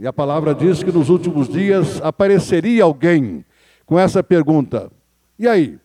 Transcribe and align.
E 0.00 0.06
a 0.06 0.12
palavra 0.14 0.54
diz 0.54 0.82
que 0.82 0.90
nos 0.90 1.10
últimos 1.10 1.46
dias 1.46 2.00
apareceria 2.00 2.84
alguém 2.84 3.44
com 3.84 3.98
essa 3.98 4.22
pergunta: 4.22 4.90
e 5.38 5.46
aí? 5.46 5.78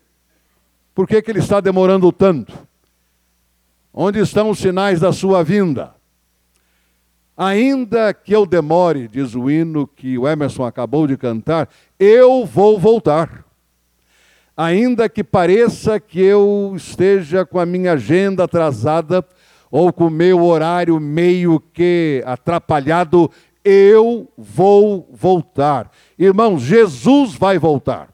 Por 0.94 1.06
que, 1.06 1.22
que 1.22 1.30
ele 1.30 1.40
está 1.40 1.60
demorando 1.60 2.10
tanto? 2.14 2.58
Onde 3.94 4.20
estão 4.20 4.50
os 4.50 4.60
sinais 4.60 5.02
da 5.02 5.12
sua 5.12 5.44
vinda? 5.44 5.94
Ainda 7.36 8.14
que 8.14 8.34
eu 8.34 8.46
demore, 8.46 9.10
diz 9.10 9.36
o 9.36 9.52
hino 9.52 9.86
que 9.86 10.18
o 10.18 10.26
Emerson 10.26 10.64
acabou 10.64 11.06
de 11.06 11.18
cantar, 11.18 11.68
eu 12.00 12.46
vou 12.46 12.80
voltar. 12.80 13.44
Ainda 14.56 15.10
que 15.10 15.26
pareça 15.26 16.00
que 16.00 16.22
eu 16.22 16.72
esteja 16.74 17.46
com 17.46 17.60
a 17.60 17.66
minha 17.66 17.92
agenda 17.92 18.46
atrasada 18.46 19.26
ou 19.70 19.92
com 19.92 20.08
o 20.08 20.10
meu 20.10 20.42
horário 20.42 20.98
meio 21.02 21.60
que 21.60 22.24
atrapalhado, 22.26 23.30
eu 23.66 24.32
vou 24.38 25.10
voltar. 25.12 25.92
Irmãos, 26.18 26.62
Jesus 26.62 27.34
vai 27.34 27.58
voltar. 27.58 28.14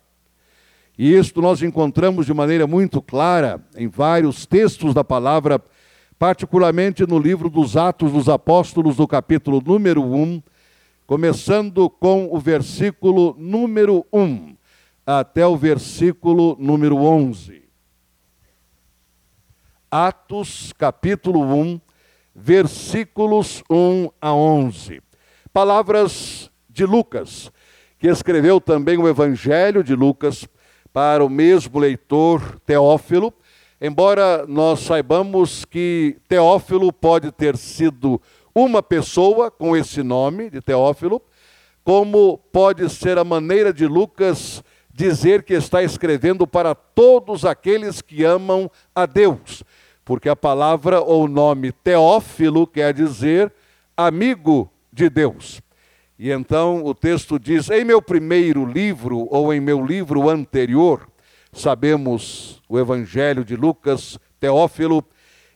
E 0.97 1.13
isto 1.13 1.41
nós 1.41 1.61
encontramos 1.61 2.25
de 2.25 2.33
maneira 2.33 2.65
muito 2.65 3.01
clara 3.01 3.61
em 3.75 3.87
vários 3.87 4.45
textos 4.45 4.93
da 4.93 5.03
palavra 5.03 5.61
particularmente 6.17 7.05
no 7.07 7.17
livro 7.17 7.49
dos 7.49 7.75
Atos 7.75 8.11
dos 8.11 8.29
Apóstolos, 8.29 8.99
no 8.99 9.07
capítulo 9.07 9.59
número 9.59 10.03
1, 10.03 10.43
começando 11.07 11.89
com 11.89 12.29
o 12.31 12.39
versículo 12.39 13.35
número 13.39 14.05
1 14.13 14.55
até 15.03 15.47
o 15.47 15.57
versículo 15.57 16.55
número 16.59 16.97
11. 16.97 17.63
Atos, 19.89 20.71
capítulo 20.73 21.41
1, 21.41 21.81
versículos 22.35 23.63
1 23.67 24.11
a 24.21 24.31
11. 24.31 25.01
Palavras 25.53 26.49
de 26.69 26.85
Lucas, 26.85 27.51
que 27.99 28.07
escreveu 28.07 28.59
também 28.61 28.97
o 28.97 29.07
Evangelho 29.07 29.83
de 29.83 29.95
Lucas 29.95 30.47
para 30.93 31.23
o 31.23 31.29
mesmo 31.29 31.79
leitor 31.79 32.59
Teófilo, 32.65 33.33
Embora 33.83 34.45
nós 34.45 34.81
saibamos 34.81 35.65
que 35.65 36.15
Teófilo 36.27 36.93
pode 36.93 37.31
ter 37.31 37.57
sido 37.57 38.21
uma 38.53 38.83
pessoa 38.83 39.49
com 39.49 39.75
esse 39.75 40.03
nome 40.03 40.51
de 40.51 40.61
Teófilo, 40.61 41.19
como 41.83 42.37
pode 42.51 42.87
ser 42.91 43.17
a 43.17 43.23
maneira 43.23 43.73
de 43.73 43.87
Lucas 43.87 44.63
dizer 44.93 45.41
que 45.41 45.55
está 45.55 45.81
escrevendo 45.81 46.45
para 46.45 46.75
todos 46.75 47.43
aqueles 47.43 48.03
que 48.03 48.23
amam 48.23 48.69
a 48.93 49.07
Deus, 49.07 49.63
porque 50.05 50.29
a 50.29 50.35
palavra 50.35 51.01
ou 51.01 51.27
nome 51.27 51.71
Teófilo 51.71 52.67
quer 52.67 52.93
dizer 52.93 53.51
amigo 53.97 54.70
de 54.91 55.09
Deus. 55.09 55.61
E 56.17 56.29
então 56.29 56.83
o 56.83 56.93
texto 56.93 57.39
diz: 57.39 57.69
em 57.69 57.83
meu 57.83 58.01
primeiro 58.01 58.65
livro 58.65 59.27
ou 59.31 59.53
em 59.53 59.59
meu 59.59 59.83
livro 59.83 60.29
anterior, 60.29 61.07
sabemos 61.51 62.61
o 62.69 62.77
Evangelho 62.77 63.43
de 63.43 63.55
Lucas, 63.55 64.19
Teófilo, 64.39 65.03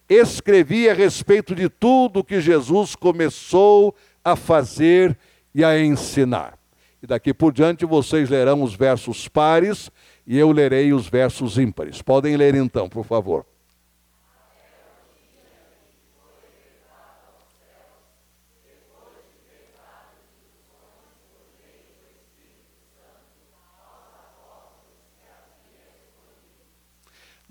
escrevi 0.09 0.89
a 0.89 0.93
respeito 0.93 1.53
de 1.55 1.69
tudo 1.69 2.23
que 2.23 2.41
Jesus 2.41 2.95
começou 2.95 3.95
a 4.23 4.35
fazer 4.35 5.17
e 5.53 5.63
a 5.63 5.79
ensinar. 5.79 6.57
E 7.01 7.07
daqui 7.07 7.33
por 7.33 7.53
diante 7.53 7.85
vocês 7.85 8.29
lerão 8.29 8.63
os 8.63 8.73
versos 8.73 9.27
pares 9.27 9.91
e 10.25 10.37
eu 10.37 10.51
lerei 10.51 10.91
os 10.93 11.07
versos 11.07 11.57
ímpares. 11.57 12.01
Podem 12.01 12.35
ler 12.35 12.55
então, 12.55 12.89
por 12.89 13.05
favor. 13.05 13.45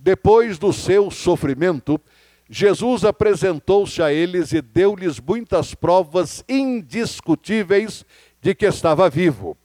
Depois 0.04 0.59
do 0.59 0.70
seu 0.70 1.10
sofrimento, 1.10 1.98
Jesus 2.47 3.06
apresentou-se 3.06 4.03
a 4.03 4.12
eles 4.12 4.53
e 4.53 4.60
deu-lhes 4.60 5.19
muitas 5.19 5.75
provas 5.75 6.44
indiscutíveis 6.47 8.04
de 8.38 8.54
que 8.54 8.66
estava 8.66 9.09
vivo. 9.09 9.56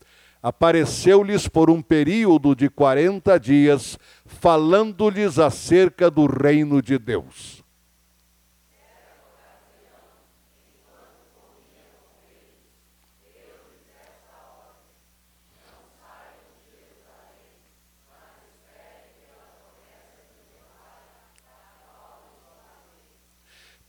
Apareceu-lhes 0.41 1.49
por 1.49 1.69
um 1.69 1.81
período 1.81 2.55
de 2.55 2.69
quarenta 2.69 3.37
dias, 3.37 3.99
falando-lhes 4.25 5.37
acerca 5.37 6.09
do 6.09 6.25
reino 6.25 6.81
de 6.81 6.97
Deus. 6.97 7.58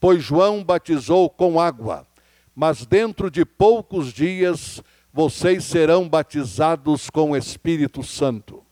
Pois 0.00 0.24
João 0.24 0.64
batizou 0.64 1.28
com 1.28 1.60
água, 1.60 2.06
mas 2.54 2.86
dentro 2.86 3.30
de 3.30 3.44
poucos 3.44 4.12
dias 4.14 4.82
vocês 5.12 5.64
serão 5.64 6.08
batizados 6.08 7.10
com 7.10 7.32
o 7.32 7.36
Espírito 7.36 8.02
Santo. 8.02 8.64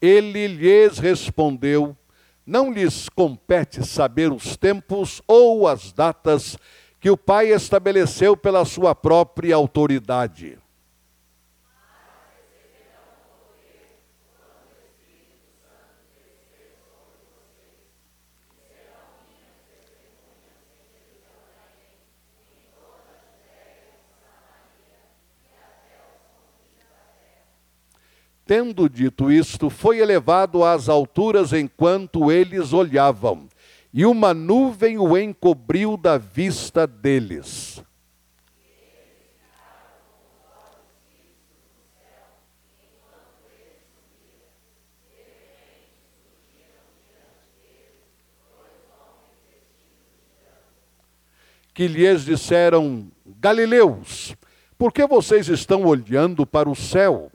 Ele 0.00 0.46
lhes 0.46 0.98
respondeu: 0.98 1.94
Não 2.46 2.72
lhes 2.72 3.10
compete 3.10 3.86
saber 3.86 4.32
os 4.32 4.56
tempos 4.56 5.20
ou 5.26 5.68
as 5.68 5.92
datas 5.92 6.56
que 7.00 7.08
o 7.08 7.16
Pai 7.16 7.50
estabeleceu 7.50 8.36
pela 8.36 8.64
sua 8.66 8.94
própria 8.94 9.56
autoridade. 9.56 10.58
Tendo 28.44 28.88
dito 28.88 29.30
isto, 29.30 29.70
foi 29.70 30.00
elevado 30.00 30.64
às 30.64 30.88
alturas 30.88 31.52
enquanto 31.52 32.32
eles 32.32 32.72
olhavam 32.72 33.48
e 33.92 34.06
uma 34.06 34.32
nuvem 34.32 34.98
o 34.98 35.16
encobriu 35.18 35.96
da 35.96 36.16
vista 36.16 36.86
deles. 36.86 37.82
Que 51.74 51.88
lhes 51.88 52.24
disseram: 52.24 53.10
Galileus, 53.26 54.36
por 54.78 54.92
que 54.92 55.06
vocês 55.06 55.48
estão 55.48 55.84
olhando 55.84 56.46
para 56.46 56.68
o 56.68 56.76
céu? 56.76 57.30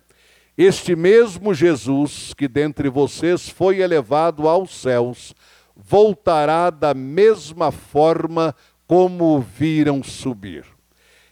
Este 0.58 0.96
mesmo 0.96 1.54
Jesus 1.54 2.34
que 2.34 2.48
dentre 2.48 2.88
vocês 2.88 3.50
foi 3.50 3.80
elevado 3.82 4.48
aos 4.48 4.74
céus, 4.74 5.36
voltará 5.76 6.70
da 6.70 6.94
mesma 6.94 7.72
forma 7.72 8.56
como 8.88 9.38
o 9.38 9.42
viram 9.42 10.04
subir. 10.04 10.66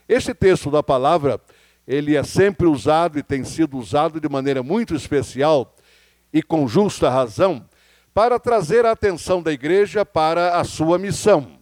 Este 0.08 0.34
texto 0.34 0.70
da 0.70 0.84
palavra, 0.84 1.40
ele 1.88 2.16
é 2.16 2.24
sempre 2.24 2.68
usado 2.68 3.18
e 3.18 3.24
tem 3.24 3.44
sido 3.44 3.78
usado 3.78 4.20
de 4.20 4.28
maneira 4.28 4.62
muito 4.62 4.96
especial 4.96 5.76
e 6.34 6.42
com 6.42 6.68
justa 6.68 7.10
razão 7.10 7.66
para 8.14 8.40
trazer 8.40 8.86
a 8.86 8.92
atenção 8.92 9.42
da 9.42 9.52
igreja 9.52 10.06
para 10.06 10.60
a 10.60 10.64
sua 10.64 10.98
missão. 10.98 11.60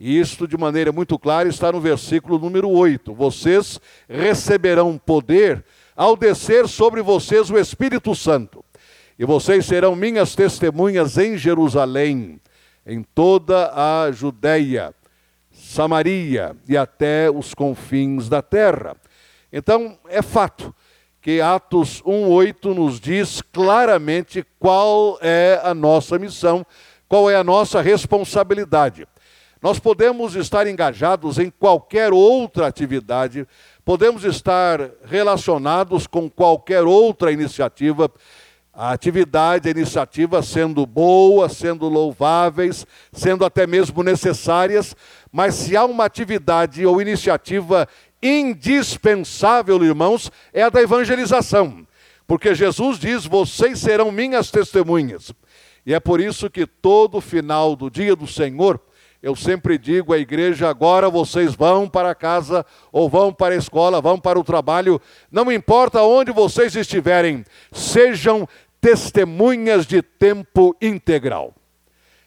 E 0.00 0.18
isto 0.18 0.48
de 0.48 0.56
maneira 0.56 0.90
muito 0.90 1.16
clara 1.18 1.48
está 1.48 1.70
no 1.70 1.80
versículo 1.80 2.38
número 2.38 2.68
8. 2.68 3.14
Vocês 3.14 3.80
receberão 4.08 4.98
poder 4.98 5.64
ao 5.94 6.16
descer 6.16 6.66
sobre 6.66 7.02
vocês 7.02 7.50
o 7.50 7.58
Espírito 7.58 8.14
Santo 8.14 8.64
e 9.22 9.24
vocês 9.24 9.66
serão 9.66 9.94
minhas 9.94 10.34
testemunhas 10.34 11.16
em 11.16 11.38
Jerusalém, 11.38 12.40
em 12.84 13.04
toda 13.04 13.72
a 13.72 14.10
Judéia, 14.10 14.92
Samaria 15.48 16.56
e 16.68 16.76
até 16.76 17.30
os 17.30 17.54
confins 17.54 18.28
da 18.28 18.42
terra. 18.42 18.96
Então, 19.52 19.96
é 20.08 20.22
fato 20.22 20.74
que 21.20 21.40
Atos 21.40 22.02
1:8 22.04 22.74
nos 22.74 22.98
diz 22.98 23.40
claramente 23.40 24.44
qual 24.58 25.16
é 25.20 25.60
a 25.62 25.72
nossa 25.72 26.18
missão, 26.18 26.66
qual 27.08 27.30
é 27.30 27.36
a 27.36 27.44
nossa 27.44 27.80
responsabilidade. 27.80 29.06
Nós 29.62 29.78
podemos 29.78 30.34
estar 30.34 30.66
engajados 30.66 31.38
em 31.38 31.48
qualquer 31.48 32.12
outra 32.12 32.66
atividade, 32.66 33.46
podemos 33.84 34.24
estar 34.24 34.80
relacionados 35.04 36.08
com 36.08 36.28
qualquer 36.28 36.82
outra 36.82 37.30
iniciativa, 37.30 38.10
a 38.72 38.92
atividade, 38.92 39.68
a 39.68 39.70
iniciativa 39.70 40.42
sendo 40.42 40.86
boas, 40.86 41.52
sendo 41.52 41.88
louváveis, 41.88 42.86
sendo 43.12 43.44
até 43.44 43.66
mesmo 43.66 44.02
necessárias, 44.02 44.96
mas 45.30 45.54
se 45.54 45.76
há 45.76 45.84
uma 45.84 46.06
atividade 46.06 46.84
ou 46.86 47.00
iniciativa 47.00 47.86
indispensável, 48.22 49.82
irmãos, 49.84 50.30
é 50.52 50.62
a 50.62 50.70
da 50.70 50.80
evangelização. 50.80 51.86
Porque 52.26 52.54
Jesus 52.54 52.98
diz: 52.98 53.26
Vocês 53.26 53.78
serão 53.80 54.10
minhas 54.10 54.50
testemunhas. 54.50 55.32
E 55.84 55.92
é 55.92 56.00
por 56.00 56.20
isso 56.20 56.48
que 56.48 56.66
todo 56.66 57.20
final 57.20 57.74
do 57.74 57.90
dia 57.90 58.14
do 58.14 58.26
Senhor, 58.26 58.80
eu 59.22 59.36
sempre 59.36 59.78
digo 59.78 60.12
à 60.12 60.18
igreja: 60.18 60.68
agora 60.68 61.08
vocês 61.08 61.54
vão 61.54 61.88
para 61.88 62.14
casa, 62.14 62.66
ou 62.90 63.08
vão 63.08 63.32
para 63.32 63.54
a 63.54 63.58
escola, 63.58 64.00
vão 64.00 64.18
para 64.18 64.38
o 64.38 64.44
trabalho, 64.44 65.00
não 65.30 65.50
importa 65.50 66.02
onde 66.02 66.32
vocês 66.32 66.74
estiverem, 66.74 67.44
sejam 67.70 68.48
testemunhas 68.82 69.86
de 69.86 70.02
tempo 70.02 70.76
integral. 70.82 71.54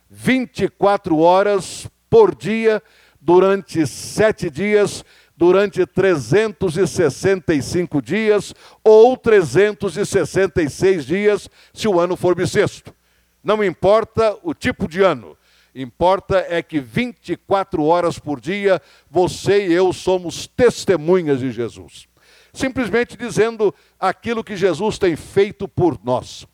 24 0.10 1.20
horas 1.20 1.88
por 2.10 2.34
dia, 2.34 2.82
durante 3.20 3.86
sete 3.86 4.50
dias, 4.50 5.04
durante 5.36 5.86
365 5.86 8.02
dias, 8.02 8.56
ou 8.82 9.18
366 9.18 11.06
dias, 11.06 11.50
se 11.74 11.90
o 11.90 12.00
ano 12.00 12.16
for 12.16 12.34
bissexto. 12.34 12.96
Não 13.44 13.62
importa 13.62 14.38
o 14.42 14.54
tipo 14.54 14.88
de 14.88 15.02
ano, 15.02 15.38
importa 15.76 16.46
é 16.48 16.64
que 16.64 16.80
24 16.80 17.84
horas 17.84 18.18
por 18.18 18.40
dia 18.40 18.82
você 19.12 19.68
e 19.68 19.74
eu 19.74 19.92
somos 19.92 20.48
testemunhas 20.48 21.42
de 21.42 21.52
Jesus. 21.52 22.08
Simplesmente 22.56 23.18
dizendo 23.18 23.76
aquilo 24.00 24.44
que 24.44 24.56
Jesus 24.56 24.98
tem 24.98 25.16
feito 25.16 25.68
por 25.68 26.00
nós. 26.02 26.48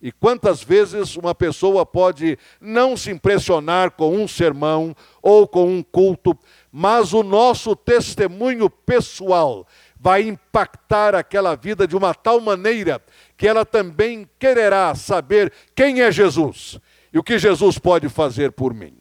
E 0.00 0.12
quantas 0.12 0.62
vezes 0.62 1.16
uma 1.16 1.34
pessoa 1.34 1.84
pode 1.84 2.38
não 2.60 2.96
se 2.96 3.10
impressionar 3.10 3.90
com 3.90 4.16
um 4.16 4.28
sermão 4.28 4.94
ou 5.20 5.48
com 5.48 5.66
um 5.66 5.82
culto, 5.82 6.38
mas 6.70 7.12
o 7.12 7.24
nosso 7.24 7.74
testemunho 7.74 8.70
pessoal 8.70 9.66
vai 9.98 10.22
impactar 10.22 11.16
aquela 11.16 11.56
vida 11.56 11.88
de 11.88 11.96
uma 11.96 12.14
tal 12.14 12.40
maneira 12.40 13.02
que 13.36 13.48
ela 13.48 13.66
também 13.66 14.30
quererá 14.38 14.94
saber 14.94 15.52
quem 15.74 16.02
é 16.02 16.12
Jesus 16.12 16.78
e 17.12 17.18
o 17.18 17.22
que 17.22 17.36
Jesus 17.36 17.80
pode 17.80 18.08
fazer 18.08 18.52
por 18.52 18.72
mim. 18.72 18.96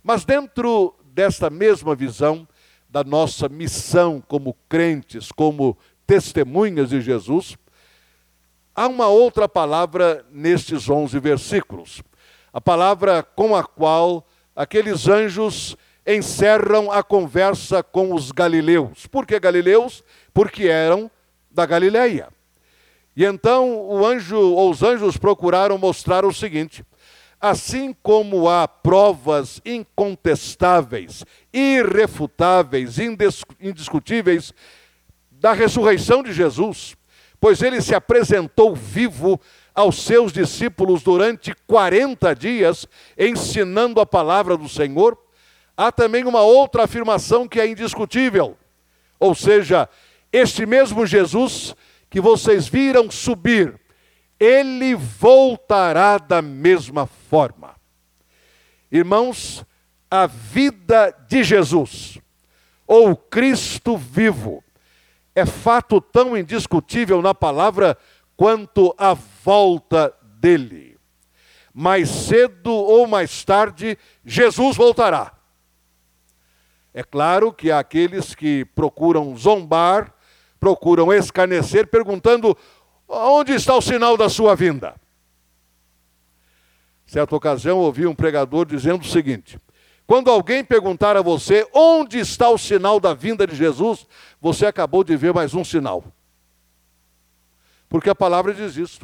Mas 0.00 0.24
dentro 0.24 0.94
desta 1.06 1.50
mesma 1.50 1.96
visão 1.96 2.46
da 2.90 3.04
nossa 3.04 3.48
missão 3.48 4.22
como 4.26 4.56
crentes, 4.68 5.30
como 5.30 5.78
testemunhas 6.06 6.90
de 6.90 7.00
Jesus, 7.00 7.56
há 8.74 8.88
uma 8.88 9.06
outra 9.06 9.48
palavra 9.48 10.26
nestes 10.32 10.88
11 10.88 11.18
versículos. 11.20 12.02
A 12.52 12.60
palavra 12.60 13.22
com 13.22 13.54
a 13.54 13.62
qual 13.62 14.26
aqueles 14.56 15.06
anjos 15.06 15.76
encerram 16.04 16.90
a 16.90 17.02
conversa 17.02 17.82
com 17.82 18.12
os 18.12 18.32
galileus. 18.32 19.06
Por 19.06 19.24
que 19.24 19.38
galileus? 19.38 20.02
Porque 20.34 20.66
eram 20.66 21.08
da 21.50 21.66
Galileia. 21.66 22.28
E 23.16 23.24
então 23.24 23.86
o 23.86 24.06
anjo 24.06 24.38
ou 24.38 24.70
os 24.70 24.82
anjos 24.82 25.16
procuraram 25.16 25.76
mostrar 25.76 26.24
o 26.24 26.32
seguinte: 26.32 26.84
assim 27.40 27.94
como 28.02 28.48
há 28.48 28.68
provas 28.68 29.60
incontestáveis, 29.64 31.24
irrefutáveis, 31.52 32.98
indiscutíveis 33.58 34.52
da 35.30 35.52
ressurreição 35.52 36.22
de 36.22 36.32
Jesus, 36.32 36.94
pois 37.40 37.62
ele 37.62 37.80
se 37.80 37.94
apresentou 37.94 38.76
vivo 38.76 39.40
aos 39.74 40.02
seus 40.02 40.32
discípulos 40.32 41.02
durante 41.02 41.54
40 41.66 42.34
dias, 42.34 42.86
ensinando 43.16 44.00
a 44.00 44.06
palavra 44.06 44.56
do 44.56 44.68
Senhor, 44.68 45.16
há 45.74 45.90
também 45.90 46.24
uma 46.24 46.42
outra 46.42 46.84
afirmação 46.84 47.48
que 47.48 47.58
é 47.58 47.66
indiscutível. 47.66 48.58
Ou 49.18 49.34
seja, 49.34 49.88
este 50.30 50.66
mesmo 50.66 51.06
Jesus 51.06 51.74
que 52.10 52.20
vocês 52.20 52.68
viram 52.68 53.10
subir, 53.10 53.79
ele 54.40 54.94
voltará 54.94 56.16
da 56.16 56.40
mesma 56.40 57.06
forma. 57.06 57.76
Irmãos, 58.90 59.64
a 60.10 60.26
vida 60.26 61.14
de 61.28 61.44
Jesus, 61.44 62.18
ou 62.86 63.14
Cristo 63.14 63.98
vivo, 63.98 64.64
é 65.34 65.44
fato 65.44 66.00
tão 66.00 66.36
indiscutível 66.36 67.20
na 67.20 67.34
palavra 67.34 67.96
quanto 68.34 68.94
a 68.96 69.12
volta 69.12 70.12
dele. 70.22 70.98
Mais 71.72 72.08
cedo 72.08 72.72
ou 72.72 73.06
mais 73.06 73.44
tarde, 73.44 73.96
Jesus 74.24 74.76
voltará. 74.76 75.34
É 76.92 77.04
claro 77.04 77.52
que 77.52 77.70
há 77.70 77.78
aqueles 77.78 78.34
que 78.34 78.64
procuram 78.64 79.36
zombar 79.36 80.12
procuram 80.60 81.12
escarnecer, 81.12 81.86
perguntando: 81.88 82.56
onde 83.10 83.52
está 83.52 83.74
o 83.74 83.82
sinal 83.82 84.16
da 84.16 84.28
sua 84.28 84.54
vinda? 84.54 84.94
Certa 87.06 87.34
ocasião 87.34 87.78
ouvi 87.78 88.06
um 88.06 88.14
pregador 88.14 88.64
dizendo 88.64 89.02
o 89.02 89.08
seguinte: 89.08 89.58
quando 90.06 90.30
alguém 90.30 90.64
perguntar 90.64 91.16
a 91.16 91.22
você 91.22 91.68
onde 91.74 92.18
está 92.18 92.48
o 92.48 92.58
sinal 92.58 93.00
da 93.00 93.12
vinda 93.12 93.46
de 93.46 93.56
Jesus, 93.56 94.06
você 94.40 94.66
acabou 94.66 95.02
de 95.02 95.16
ver 95.16 95.34
mais 95.34 95.54
um 95.54 95.64
sinal. 95.64 96.04
Porque 97.88 98.08
a 98.08 98.14
palavra 98.14 98.54
diz 98.54 98.76
isso: 98.76 99.00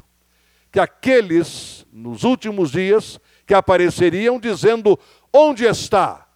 que 0.70 0.79
aqueles 0.79 1.85
nos 1.93 2.23
últimos 2.23 2.70
dias 2.70 3.19
que 3.44 3.55
apareceriam 3.55 4.38
dizendo: 4.38 4.99
onde 5.32 5.64
está? 5.64 6.29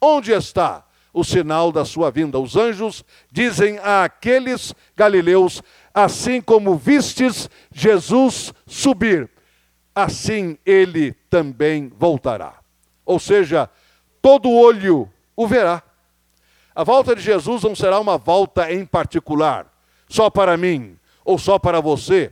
Onde 0.00 0.30
está? 0.30 0.86
o 1.16 1.24
sinal 1.24 1.72
da 1.72 1.82
sua 1.82 2.10
vinda. 2.10 2.38
Os 2.38 2.56
anjos 2.56 3.02
dizem 3.32 3.78
àqueles 3.78 4.74
galileus: 4.94 5.62
assim 5.96 6.42
como 6.42 6.76
vistes 6.76 7.48
Jesus 7.72 8.52
subir, 8.66 9.30
assim 9.94 10.58
ele 10.66 11.14
também 11.30 11.90
voltará. 11.96 12.58
Ou 13.02 13.18
seja, 13.18 13.70
todo 14.20 14.52
olho 14.52 15.10
o 15.34 15.46
verá. 15.46 15.82
A 16.74 16.84
volta 16.84 17.16
de 17.16 17.22
Jesus 17.22 17.62
não 17.62 17.74
será 17.74 17.98
uma 17.98 18.18
volta 18.18 18.70
em 18.70 18.84
particular, 18.84 19.72
só 20.06 20.28
para 20.28 20.54
mim, 20.58 20.98
ou 21.24 21.38
só 21.38 21.58
para 21.58 21.80
você, 21.80 22.30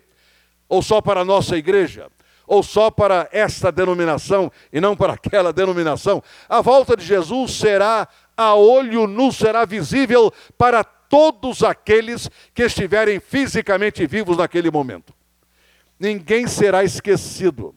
ou 0.69 0.83
só 0.83 1.01
para 1.01 1.23
a 1.23 1.25
nossa 1.25 1.57
igreja, 1.57 2.09
ou 2.47 2.63
só 2.63 2.91
para 2.91 3.31
esta 3.33 3.73
denominação 3.73 4.53
e 4.71 4.79
não 4.79 4.95
para 4.95 5.15
aquela 5.15 5.55
denominação. 5.55 6.23
A 6.51 6.61
volta 6.61 6.95
de 6.95 7.07
Jesus 7.07 7.53
será 7.53 8.07
a 8.37 8.55
olho 8.55 9.07
nu 9.07 9.33
será 9.33 9.65
visível 9.65 10.31
para 10.59 10.85
todos 11.09 11.63
aqueles 11.63 12.31
que 12.53 12.65
estiverem 12.65 13.21
fisicamente 13.21 14.07
vivos 14.07 14.37
naquele 14.37 14.71
momento. 14.71 15.15
Ninguém 15.99 16.47
será 16.47 16.83
esquecido, 16.85 17.75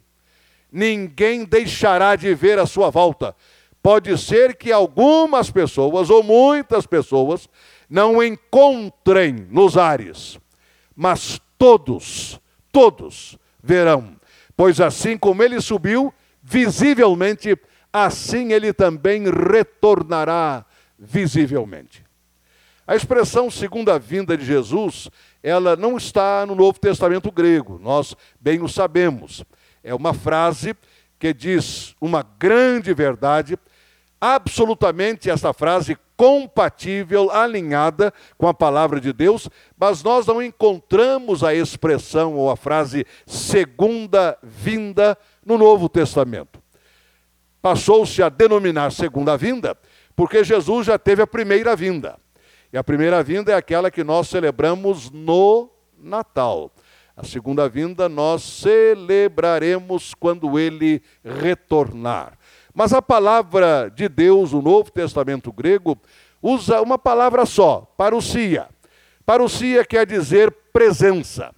ninguém 0.71 1.45
deixará 1.45 2.15
de 2.15 2.33
ver 2.33 2.59
a 2.59 2.65
sua 2.65 2.89
volta. 2.89 3.35
Pode 3.81 4.17
ser 4.17 4.55
que 4.55 4.71
algumas 4.71 5.49
pessoas, 5.49 6.09
ou 6.09 6.23
muitas 6.23 6.85
pessoas, 6.85 7.47
não 7.89 8.21
encontrem 8.21 9.47
nos 9.49 9.77
ares, 9.77 10.37
mas 10.95 11.39
todos, 11.57 12.39
todos 12.71 13.37
verão, 13.63 14.17
pois 14.55 14.81
assim 14.81 15.17
como 15.17 15.41
ele 15.41 15.61
subiu, 15.61 16.13
visivelmente 16.43 17.57
assim 17.91 18.51
ele 18.51 18.73
também 18.73 19.23
retornará 19.25 20.65
visivelmente. 20.97 22.06
A 22.87 22.95
expressão 22.95 23.51
segunda 23.51 23.99
vinda 23.99 24.37
de 24.37 24.45
Jesus, 24.45 25.09
ela 25.43 25.75
não 25.75 25.97
está 25.97 26.45
no 26.45 26.55
Novo 26.55 26.79
Testamento 26.79 27.29
grego, 27.29 27.77
nós 27.83 28.15
bem 28.39 28.61
o 28.61 28.69
sabemos. 28.69 29.43
É 29.83 29.93
uma 29.93 30.13
frase 30.13 30.73
que 31.19 31.33
diz 31.33 31.93
uma 31.99 32.23
grande 32.39 32.93
verdade, 32.93 33.57
absolutamente 34.21 35.29
essa 35.29 35.51
frase 35.51 35.97
compatível, 36.15 37.29
alinhada 37.29 38.13
com 38.37 38.47
a 38.47 38.53
palavra 38.53 39.01
de 39.01 39.11
Deus, 39.11 39.49
mas 39.77 40.01
nós 40.01 40.25
não 40.25 40.41
encontramos 40.41 41.43
a 41.43 41.53
expressão 41.53 42.35
ou 42.35 42.49
a 42.49 42.55
frase 42.55 43.05
segunda 43.25 44.37
vinda 44.41 45.17
no 45.45 45.57
Novo 45.57 45.89
Testamento 45.89 46.61
passou-se 47.67 48.23
a 48.23 48.29
denominar 48.29 48.93
segunda 48.93 49.35
vinda, 49.35 49.77
porque 50.15 50.41
Jesus 50.41 50.87
já 50.87 50.97
teve 50.97 51.21
a 51.21 51.27
primeira 51.27 51.75
vinda. 51.75 52.17
E 52.71 52.77
a 52.77 52.83
primeira 52.83 53.23
vinda 53.23 53.51
é 53.51 53.55
aquela 53.55 53.89
que 53.89 54.03
nós 54.03 54.27
celebramos 54.27 55.09
no 55.09 55.69
Natal. 55.97 56.71
A 57.15 57.23
segunda 57.23 57.67
vinda 57.67 58.09
nós 58.09 58.43
celebraremos 58.43 60.13
quando 60.13 60.59
ele 60.59 61.01
retornar. 61.23 62.37
Mas 62.73 62.93
a 62.93 63.01
palavra 63.01 63.89
de 63.89 64.07
Deus, 64.07 64.53
o 64.53 64.61
Novo 64.61 64.91
Testamento 64.91 65.51
grego, 65.51 65.97
usa 66.41 66.81
uma 66.81 66.99
palavra 66.99 67.45
só, 67.45 67.91
parousia. 67.97 68.67
Parousia 69.25 69.83
quer 69.83 70.05
dizer 70.05 70.51
presença. 70.71 71.55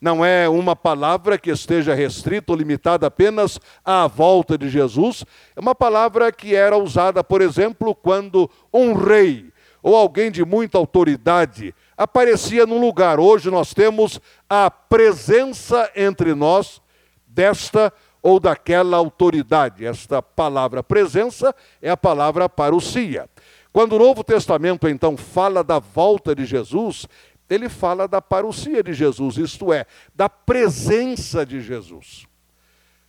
Não 0.00 0.24
é 0.24 0.48
uma 0.48 0.76
palavra 0.76 1.36
que 1.36 1.50
esteja 1.50 1.94
restrita 1.94 2.52
ou 2.52 2.58
limitada 2.58 3.06
apenas 3.06 3.58
à 3.84 4.06
volta 4.06 4.56
de 4.56 4.68
Jesus. 4.68 5.24
É 5.54 5.60
uma 5.60 5.74
palavra 5.74 6.30
que 6.30 6.54
era 6.54 6.78
usada, 6.78 7.24
por 7.24 7.42
exemplo, 7.42 7.94
quando 7.94 8.50
um 8.72 8.94
rei 8.94 9.52
ou 9.82 9.94
alguém 9.94 10.30
de 10.30 10.44
muita 10.44 10.78
autoridade 10.78 11.74
aparecia 11.96 12.66
num 12.66 12.80
lugar. 12.80 13.18
Hoje 13.18 13.50
nós 13.50 13.72
temos 13.72 14.20
a 14.48 14.70
presença 14.70 15.90
entre 15.94 16.34
nós 16.34 16.80
desta 17.26 17.92
ou 18.22 18.40
daquela 18.40 18.96
autoridade. 18.96 19.86
Esta 19.86 20.20
palavra 20.20 20.82
presença 20.82 21.54
é 21.80 21.90
a 21.90 21.96
palavra 21.96 22.48
parousia. 22.48 23.28
Quando 23.72 23.92
o 23.94 23.98
Novo 23.98 24.24
Testamento 24.24 24.88
então 24.88 25.16
fala 25.16 25.62
da 25.62 25.78
volta 25.78 26.34
de 26.34 26.44
Jesus, 26.44 27.06
ele 27.48 27.68
fala 27.68 28.08
da 28.08 28.20
parousia 28.20 28.82
de 28.82 28.92
Jesus, 28.92 29.36
isto 29.36 29.72
é, 29.72 29.86
da 30.14 30.28
presença 30.28 31.46
de 31.46 31.60
Jesus. 31.60 32.26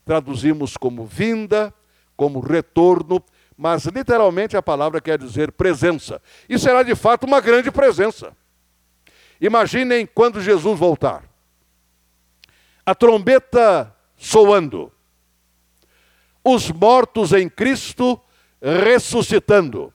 Traduzimos 0.05 0.77
como 0.77 1.05
vinda, 1.05 1.73
como 2.15 2.39
retorno, 2.39 3.23
mas 3.57 3.85
literalmente 3.85 4.55
a 4.55 4.61
palavra 4.61 5.01
quer 5.01 5.17
dizer 5.17 5.51
presença. 5.51 6.21
E 6.47 6.59
será 6.59 6.83
de 6.83 6.93
fato 6.93 7.25
uma 7.25 7.41
grande 7.41 7.71
presença. 7.71 8.37
Imaginem 9.41 10.05
quando 10.05 10.39
Jesus 10.39 10.77
voltar. 10.77 11.23
A 12.85 12.93
trombeta 12.93 13.93
soando, 14.15 14.91
os 16.43 16.71
mortos 16.71 17.33
em 17.33 17.49
Cristo 17.49 18.19
ressuscitando, 18.61 19.93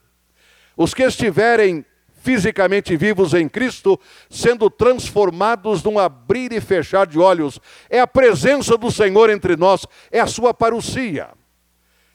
os 0.77 0.93
que 0.93 1.03
estiverem 1.03 1.85
fisicamente 2.23 2.97
vivos 2.97 3.35
em 3.35 3.49
Cristo, 3.49 3.99
sendo 4.31 4.71
transformados 4.71 5.83
num 5.83 5.99
abrir 5.99 6.53
e 6.53 6.61
fechar 6.61 7.07
de 7.07 7.19
olhos. 7.19 7.59
É 7.91 8.01
a 8.01 8.07
presença 8.07 8.77
do 8.77 8.91
Senhor 8.91 9.29
entre 9.31 9.57
nós, 9.57 9.87
é 10.11 10.21
a 10.21 10.27
sua 10.27 10.55
parousia. 10.55 11.31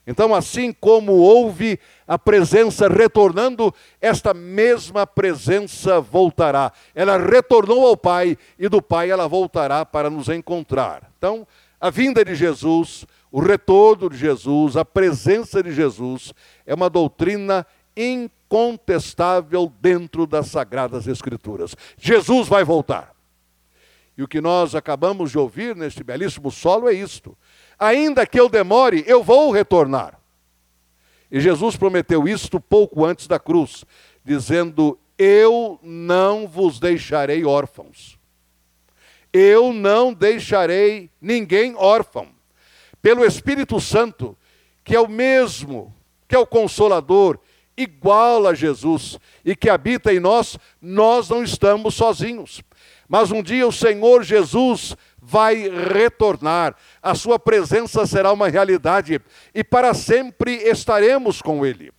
Então, 0.08 0.34
assim 0.34 0.72
como 0.72 1.12
houve 1.12 1.78
a 2.08 2.18
presença 2.18 2.88
retornando, 2.88 3.76
esta 4.00 4.34
mesma 4.34 5.06
presença 5.06 6.00
voltará. 6.00 6.72
Ela 6.96 7.18
retornou 7.18 7.86
ao 7.86 7.98
Pai 7.98 8.38
e 8.58 8.70
do 8.70 8.82
Pai 8.82 9.12
ela 9.12 9.28
voltará 9.28 9.86
para 9.86 10.10
nos 10.10 10.30
encontrar. 10.30 11.12
Então, 11.18 11.46
a 11.80 11.90
vinda 11.90 12.24
de 12.24 12.36
Jesus, 12.36 13.06
o 13.30 13.42
retorno 13.42 14.10
de 14.10 14.16
Jesus, 14.16 14.78
a 14.78 14.86
presença 14.86 15.62
de 15.62 15.74
Jesus 15.74 16.34
é 16.66 16.74
uma 16.74 16.90
doutrina 16.90 17.68
incontestável 17.98 19.72
dentro 19.82 20.26
das 20.26 20.48
Sagradas 20.48 21.06
Escrituras. 21.06 21.76
Jesus 21.98 22.48
vai 22.48 22.64
voltar. 22.64 23.12
E 24.18 24.24
o 24.24 24.28
que 24.28 24.40
nós 24.40 24.74
acabamos 24.74 25.32
de 25.32 25.38
ouvir 25.38 25.76
neste 25.76 26.04
belíssimo 26.04 26.50
solo 26.50 26.90
é 26.90 26.94
isto: 26.94 27.38
ainda 27.78 28.26
que 28.26 28.40
eu 28.40 28.50
demore, 28.50 29.04
eu 29.08 29.24
vou 29.24 29.52
retornar. 29.52 30.20
E 31.30 31.40
Jesus 31.40 31.76
prometeu 31.76 32.28
isto 32.28 32.60
pouco 32.60 33.06
antes 33.06 33.28
da 33.28 33.38
cruz, 33.38 33.84
dizendo: 34.24 34.98
Eu 35.18 35.80
não 35.84 36.48
vos 36.48 36.80
deixarei 36.80 37.46
órfãos. 37.46 38.18
Eu 39.32 39.74
não 39.74 40.14
deixarei 40.14 41.10
ninguém 41.22 41.76
órfão. 41.76 42.30
Pelo 43.02 43.26
Espírito 43.26 43.80
Santo, 43.80 44.38
que 44.84 44.96
é 44.96 45.00
o 45.00 45.08
mesmo, 45.08 45.94
que 46.28 46.36
é 46.36 46.40
o 46.40 46.48
consolador, 46.48 47.38
igual 47.78 48.48
a 48.48 48.54
Jesus 48.54 49.20
e 49.46 49.56
que 49.56 49.70
habita 49.70 50.12
em 50.12 50.20
nós, 50.20 50.58
nós 50.82 51.30
não 51.30 51.44
estamos 51.44 51.94
sozinhos. 51.94 52.62
Mas 53.08 53.32
um 53.32 53.44
dia 53.44 53.68
o 53.68 53.72
Senhor 53.72 54.24
Jesus 54.24 54.98
vai 55.28 55.70
retornar, 55.92 56.74
a 57.04 57.14
sua 57.14 57.38
presença 57.38 58.06
será 58.06 58.32
uma 58.32 58.48
realidade 58.48 59.20
e 59.54 59.62
para 59.62 59.94
sempre 59.94 60.54
estaremos 60.54 61.42
com 61.42 61.66
Ele. 61.66 61.92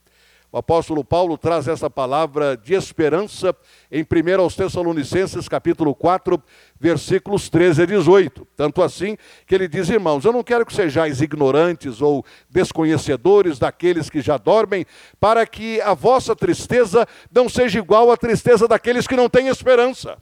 O 0.51 0.57
apóstolo 0.57 1.05
Paulo 1.05 1.37
traz 1.37 1.69
essa 1.69 1.91
palavra 1.91 2.57
de 2.57 2.73
esperança 2.73 3.55
em 3.93 4.03
1 4.03 4.41
aos 4.41 4.57
Tessalonicenses, 4.57 5.47
capítulo 5.47 5.95
4, 5.95 6.43
versículos 6.81 7.51
13 7.51 7.83
a 7.83 7.85
18. 7.85 8.49
Tanto 8.57 8.83
assim 8.83 9.19
que 9.47 9.55
ele 9.55 9.69
diz, 9.69 9.91
irmãos, 9.91 10.25
eu 10.25 10.33
não 10.33 10.43
quero 10.43 10.65
que 10.65 10.73
sejais 10.73 11.21
ignorantes 11.21 12.01
ou 12.01 12.25
desconhecedores 12.49 13.59
daqueles 13.59 14.09
que 14.09 14.23
já 14.23 14.39
dormem, 14.39 14.87
para 15.21 15.47
que 15.47 15.83
a 15.83 15.93
vossa 15.93 16.35
tristeza 16.35 17.07
não 17.31 17.47
seja 17.47 17.79
igual 17.79 18.11
à 18.11 18.17
tristeza 18.17 18.67
daqueles 18.67 19.07
que 19.07 19.17
não 19.17 19.29
têm 19.29 19.49
esperança. 19.49 20.17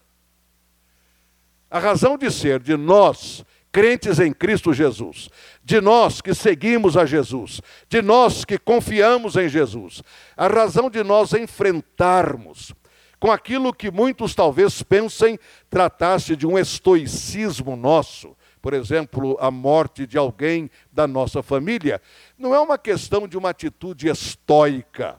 A 1.70 1.78
razão 1.78 2.16
de 2.16 2.30
ser 2.30 2.61
de 2.61 2.76
nós 2.76 3.44
crentes 3.73 4.18
em 4.18 4.32
Cristo 4.32 4.73
Jesus, 4.73 5.28
de 5.62 5.80
nós 5.80 6.23
que 6.23 6.32
seguimos 6.32 6.96
a 6.96 7.04
Jesus, 7.04 7.61
de 7.88 8.00
nós 8.00 8.44
que 8.44 8.58
confiamos 8.58 9.37
em 9.37 9.49
Jesus, 9.49 10.02
a 10.37 10.46
razão 10.46 10.88
de 10.88 11.04
nós 11.04 11.35
enfrentarmos 11.35 12.73
com 13.18 13.30
aquilo 13.30 13.75
que 13.75 13.90
muitos 13.90 14.35
talvez 14.35 14.82
pensem 14.82 15.38
tratasse 15.68 16.37
de 16.37 16.46
um 16.46 16.58
estoicismo 16.58 17.76
nosso, 17.76 18.37
por 18.62 18.73
exemplo, 18.73 19.37
a 19.40 19.50
morte 19.50 20.06
de 20.06 20.16
alguém 20.16 20.70
da 20.92 21.06
nossa 21.06 21.42
família, 21.42 22.00
não 22.38 22.54
é 22.54 22.61
uma 22.61 22.78
questão 22.78 23.28
de 23.28 23.37
uma 23.37 23.50
atitude 23.50 24.08
estoica. 24.08 25.16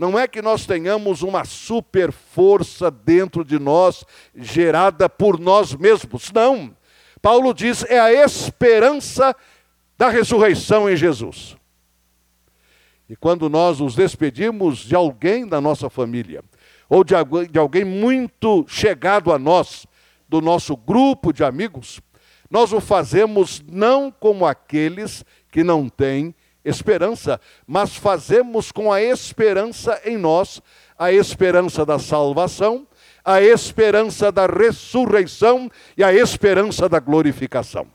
Não 0.00 0.18
é 0.18 0.26
que 0.26 0.40
nós 0.40 0.64
tenhamos 0.64 1.20
uma 1.20 1.44
super 1.44 2.10
força 2.10 2.90
dentro 2.90 3.44
de 3.44 3.58
nós, 3.58 4.02
gerada 4.34 5.10
por 5.10 5.38
nós 5.38 5.74
mesmos. 5.74 6.32
Não. 6.32 6.74
Paulo 7.20 7.52
diz, 7.52 7.84
é 7.84 8.00
a 8.00 8.10
esperança 8.10 9.36
da 9.98 10.08
ressurreição 10.08 10.88
em 10.88 10.96
Jesus. 10.96 11.54
E 13.10 13.14
quando 13.14 13.50
nós 13.50 13.78
nos 13.78 13.94
despedimos 13.94 14.78
de 14.78 14.94
alguém 14.94 15.46
da 15.46 15.60
nossa 15.60 15.90
família, 15.90 16.42
ou 16.88 17.04
de, 17.04 17.14
alguém 17.58 17.84
muito 17.84 18.64
chegado 18.66 19.30
a 19.30 19.38
nós, 19.38 19.86
do 20.26 20.40
nosso 20.40 20.74
grupo 20.78 21.30
de 21.30 21.44
amigos, 21.44 22.00
nós 22.50 22.72
o 22.72 22.80
fazemos 22.80 23.62
não 23.70 24.10
como 24.10 24.46
aqueles 24.46 25.26
que 25.50 25.62
não 25.62 25.90
têm 25.90 26.34
esperança, 26.64 27.40
mas 27.66 27.96
fazemos 27.96 28.70
com 28.70 28.92
a 28.92 29.02
esperança 29.02 30.00
em 30.04 30.16
nós, 30.16 30.60
a 30.98 31.12
esperança 31.12 31.84
da 31.84 31.98
salvação 31.98 32.86
a 33.24 33.40
esperança 33.40 34.32
da 34.32 34.46
ressurreição 34.46 35.70
e 35.96 36.02
a 36.02 36.12
esperança 36.12 36.88
da 36.88 36.98
glorificação. 36.98 37.86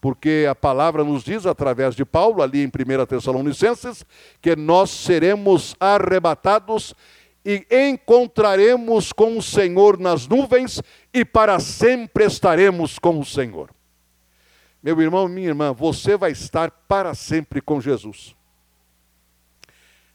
Porque 0.00 0.46
a 0.48 0.54
palavra 0.54 1.04
nos 1.04 1.22
diz, 1.22 1.44
através 1.44 1.94
de 1.94 2.04
Paulo, 2.04 2.42
ali 2.42 2.62
em 2.62 2.68
1 2.68 3.06
Tessalonicenses, 3.06 4.04
que 4.40 4.56
nós 4.56 4.90
seremos 4.90 5.76
arrebatados 5.78 6.94
e 7.44 7.66
encontraremos 7.70 9.12
com 9.12 9.36
o 9.36 9.42
Senhor 9.42 9.98
nas 9.98 10.26
nuvens 10.26 10.82
e 11.12 11.24
para 11.24 11.60
sempre 11.60 12.24
estaremos 12.24 12.98
com 12.98 13.18
o 13.18 13.24
Senhor. 13.24 13.70
Meu 14.82 15.00
irmão, 15.00 15.28
minha 15.28 15.48
irmã, 15.48 15.72
você 15.72 16.16
vai 16.16 16.30
estar 16.30 16.70
para 16.70 17.14
sempre 17.14 17.60
com 17.60 17.80
Jesus. 17.80 18.34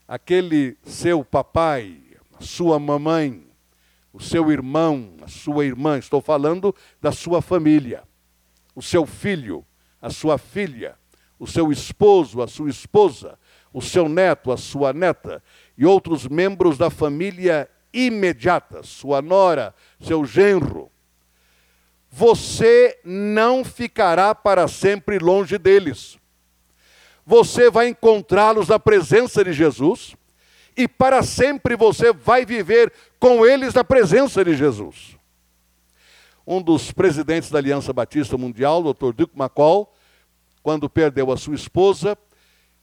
Aquele 0.08 0.76
seu 0.82 1.24
papai, 1.24 2.02
sua 2.40 2.78
mamãe, 2.78 3.46
o 4.12 4.20
seu 4.20 4.50
irmão, 4.50 5.14
a 5.22 5.28
sua 5.28 5.64
irmã, 5.64 5.98
estou 5.98 6.20
falando 6.20 6.74
da 7.00 7.12
sua 7.12 7.40
família, 7.40 8.02
o 8.74 8.82
seu 8.82 9.06
filho, 9.06 9.64
a 10.02 10.10
sua 10.10 10.36
filha, 10.36 10.96
o 11.38 11.46
seu 11.46 11.70
esposo, 11.70 12.42
a 12.42 12.48
sua 12.48 12.68
esposa, 12.68 13.38
o 13.72 13.80
seu 13.80 14.08
neto, 14.08 14.50
a 14.50 14.56
sua 14.56 14.92
neta 14.92 15.42
e 15.76 15.86
outros 15.86 16.26
membros 16.26 16.76
da 16.76 16.90
família 16.90 17.68
imediata, 17.92 18.82
sua 18.82 19.22
nora, 19.22 19.74
seu 20.00 20.24
genro. 20.24 20.90
Você 22.18 22.98
não 23.04 23.62
ficará 23.62 24.34
para 24.34 24.66
sempre 24.68 25.18
longe 25.18 25.58
deles. 25.58 26.16
Você 27.26 27.70
vai 27.70 27.88
encontrá-los 27.88 28.68
na 28.68 28.78
presença 28.78 29.44
de 29.44 29.52
Jesus 29.52 30.16
e 30.74 30.88
para 30.88 31.22
sempre 31.22 31.76
você 31.76 32.14
vai 32.14 32.46
viver 32.46 32.90
com 33.20 33.44
eles 33.44 33.74
na 33.74 33.84
presença 33.84 34.42
de 34.42 34.56
Jesus. 34.56 35.14
Um 36.46 36.62
dos 36.62 36.90
presidentes 36.90 37.50
da 37.50 37.58
Aliança 37.58 37.92
Batista 37.92 38.38
Mundial, 38.38 38.82
Dr. 38.82 39.12
Duke 39.12 39.38
McCall, 39.38 39.92
quando 40.62 40.88
perdeu 40.88 41.30
a 41.30 41.36
sua 41.36 41.54
esposa, 41.54 42.16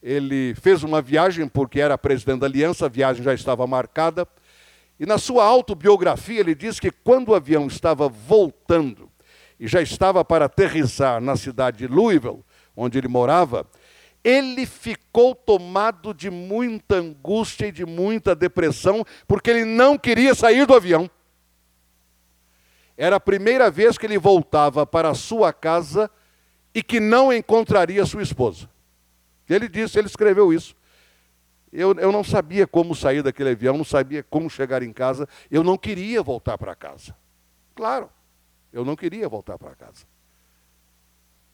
ele 0.03 0.53
fez 0.61 0.83
uma 0.83 1.01
viagem, 1.01 1.47
porque 1.47 1.81
era 1.81 1.97
presidente 1.97 2.41
da 2.41 2.45
aliança, 2.45 2.85
a 2.85 2.89
viagem 2.89 3.23
já 3.23 3.33
estava 3.33 3.65
marcada, 3.65 4.27
e 4.99 5.07
na 5.07 5.17
sua 5.17 5.43
autobiografia 5.43 6.39
ele 6.39 6.53
diz 6.53 6.79
que 6.79 6.91
quando 6.91 7.29
o 7.29 7.35
avião 7.35 7.65
estava 7.65 8.07
voltando 8.07 9.11
e 9.59 9.67
já 9.67 9.81
estava 9.81 10.23
para 10.23 10.45
aterrissar 10.45 11.21
na 11.21 11.35
cidade 11.35 11.79
de 11.79 11.87
Louisville, 11.87 12.43
onde 12.75 12.97
ele 12.97 13.07
morava, 13.07 13.67
ele 14.23 14.65
ficou 14.65 15.35
tomado 15.35 16.13
de 16.13 16.29
muita 16.29 16.95
angústia 16.95 17.67
e 17.67 17.71
de 17.71 17.85
muita 17.85 18.33
depressão, 18.33 19.05
porque 19.27 19.49
ele 19.49 19.65
não 19.65 19.97
queria 19.97 20.33
sair 20.33 20.65
do 20.65 20.73
avião. 20.73 21.09
Era 22.95 23.17
a 23.17 23.19
primeira 23.19 23.69
vez 23.69 23.97
que 23.97 24.05
ele 24.05 24.17
voltava 24.17 24.85
para 24.85 25.09
a 25.09 25.15
sua 25.15 25.51
casa 25.51 26.09
e 26.73 26.81
que 26.81 26.99
não 26.99 27.33
encontraria 27.33 28.05
sua 28.05 28.23
esposa. 28.23 28.69
Ele 29.49 29.67
disse, 29.67 29.99
ele 29.99 30.07
escreveu 30.07 30.53
isso. 30.53 30.75
Eu, 31.71 31.93
eu 31.95 32.11
não 32.11 32.23
sabia 32.23 32.67
como 32.67 32.95
sair 32.95 33.23
daquele 33.23 33.49
avião, 33.49 33.75
não 33.75 33.83
sabia 33.83 34.23
como 34.23 34.49
chegar 34.49 34.83
em 34.83 34.93
casa, 34.93 35.27
eu 35.49 35.63
não 35.63 35.77
queria 35.77 36.21
voltar 36.21 36.57
para 36.57 36.75
casa. 36.75 37.15
Claro, 37.75 38.09
eu 38.73 38.83
não 38.83 38.95
queria 38.95 39.29
voltar 39.29 39.57
para 39.59 39.75
casa. 39.75 40.05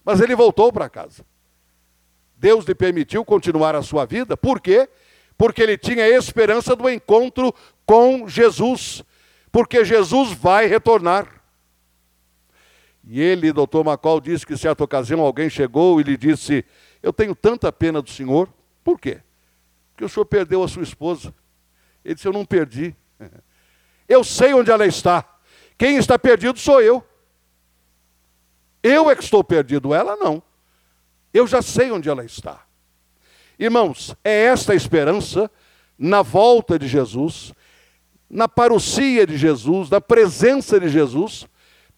Mas 0.05 0.21
ele 0.21 0.35
voltou 0.35 0.71
para 0.71 0.89
casa. 0.89 1.25
Deus 2.37 2.63
lhe 2.63 2.73
permitiu 2.73 3.25
continuar 3.25 3.75
a 3.75 3.83
sua 3.83 4.05
vida, 4.05 4.37
por 4.37 4.61
quê? 4.61 4.89
Porque 5.37 5.61
ele 5.61 5.77
tinha 5.77 6.07
esperança 6.07 6.75
do 6.75 6.89
encontro 6.89 7.53
com 7.85 8.27
Jesus, 8.27 9.03
porque 9.51 9.83
Jesus 9.83 10.31
vai 10.31 10.65
retornar. 10.65 11.43
E 13.03 13.19
ele, 13.19 13.51
doutor 13.51 13.83
Macol, 13.83 14.21
disse 14.21 14.45
que 14.45 14.55
certa 14.55 14.83
ocasião 14.83 15.19
alguém 15.19 15.49
chegou 15.49 15.99
e 15.99 16.03
lhe 16.03 16.15
disse: 16.15 16.63
Eu 17.01 17.11
tenho 17.11 17.35
tanta 17.35 17.71
pena 17.71 18.01
do 18.01 18.09
senhor. 18.09 18.47
Por 18.83 18.99
quê? 18.99 19.21
Porque 19.91 20.05
o 20.05 20.09
senhor 20.09 20.25
perdeu 20.25 20.63
a 20.63 20.67
sua 20.67 20.83
esposa. 20.83 21.33
Ele 22.05 22.15
disse: 22.15 22.27
Eu 22.27 22.33
não 22.33 22.45
perdi. 22.45 22.95
Eu 24.07 24.23
sei 24.23 24.53
onde 24.53 24.71
ela 24.71 24.85
está. 24.85 25.25
Quem 25.77 25.97
está 25.97 26.19
perdido 26.19 26.59
sou 26.59 26.81
eu. 26.81 27.03
Eu 28.81 29.09
é 29.09 29.15
que 29.15 29.23
estou 29.23 29.43
perdido, 29.43 29.93
ela 29.93 30.15
não. 30.15 30.41
Eu 31.33 31.45
já 31.45 31.61
sei 31.61 31.91
onde 31.91 32.09
ela 32.09 32.23
está. 32.23 32.61
Irmãos, 33.57 34.15
é 34.23 34.45
esta 34.45 34.73
a 34.73 34.75
esperança 34.75 35.51
na 35.97 36.21
volta 36.21 36.79
de 36.79 36.87
Jesus, 36.87 37.53
na 38.29 38.47
parousia 38.47 39.27
de 39.27 39.37
Jesus, 39.37 39.89
na 39.89 39.99
presença 39.99 40.79
de 40.79 40.87
Jesus, 40.87 41.45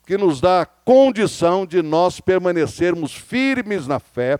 que 0.05 0.17
nos 0.17 0.41
dá 0.41 0.61
a 0.61 0.65
condição 0.65 1.65
de 1.65 1.81
nós 1.81 2.19
permanecermos 2.19 3.13
firmes 3.13 3.85
na 3.85 3.99
fé 3.99 4.39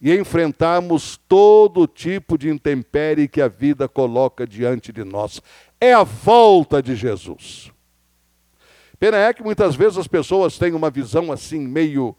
e 0.00 0.12
enfrentarmos 0.16 1.20
todo 1.28 1.86
tipo 1.86 2.38
de 2.38 2.48
intempérie 2.48 3.28
que 3.28 3.40
a 3.40 3.48
vida 3.48 3.86
coloca 3.86 4.46
diante 4.46 4.92
de 4.92 5.04
nós. 5.04 5.40
É 5.80 5.92
a 5.92 6.02
volta 6.02 6.82
de 6.82 6.96
Jesus. 6.96 7.70
Pena 9.02 9.16
é 9.16 9.32
que 9.32 9.42
muitas 9.42 9.74
vezes 9.74 9.98
as 9.98 10.06
pessoas 10.06 10.56
têm 10.56 10.74
uma 10.74 10.88
visão 10.88 11.32
assim 11.32 11.58
meio 11.58 12.10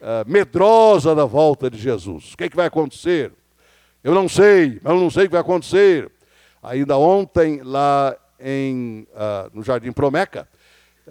uh, 0.00 0.28
medrosa 0.28 1.14
da 1.14 1.24
volta 1.24 1.70
de 1.70 1.78
Jesus. 1.78 2.32
O 2.32 2.36
que, 2.36 2.42
é 2.42 2.48
que 2.48 2.56
vai 2.56 2.66
acontecer? 2.66 3.30
Eu 4.02 4.12
não 4.12 4.28
sei, 4.28 4.80
eu 4.84 4.96
não 4.96 5.08
sei 5.08 5.22
o 5.22 5.26
que 5.28 5.34
vai 5.34 5.40
acontecer. 5.40 6.10
Ainda 6.60 6.98
ontem, 6.98 7.62
lá 7.62 8.16
em, 8.40 9.06
uh, 9.12 9.50
no 9.54 9.62
Jardim 9.62 9.92
Promeca, 9.92 10.48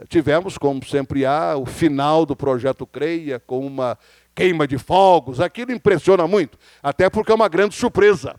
tivemos, 0.10 0.58
como 0.58 0.84
sempre 0.84 1.26
há, 1.26 1.56
o 1.56 1.66
final 1.66 2.26
do 2.26 2.36
projeto 2.36 2.86
Creia, 2.86 3.40
com 3.40 3.66
uma 3.66 3.98
queima 4.36 4.68
de 4.68 4.78
fogos. 4.78 5.40
Aquilo 5.40 5.72
impressiona 5.72 6.28
muito, 6.28 6.58
até 6.84 7.10
porque 7.10 7.32
é 7.32 7.36
uma 7.36 7.48
grande 7.48 7.74
surpresa 7.74 8.36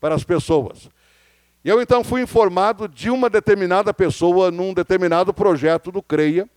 para 0.00 0.16
as 0.16 0.24
pessoas. 0.24 0.90
E 1.64 1.68
eu 1.68 1.80
então 1.80 2.02
fui 2.02 2.20
informado 2.22 2.88
de 2.88 3.08
uma 3.08 3.30
determinada 3.30 3.94
pessoa 3.94 4.50
num 4.50 4.74
determinado 4.74 5.32
projeto 5.32 5.92
do 5.92 6.02
Creia, 6.02 6.48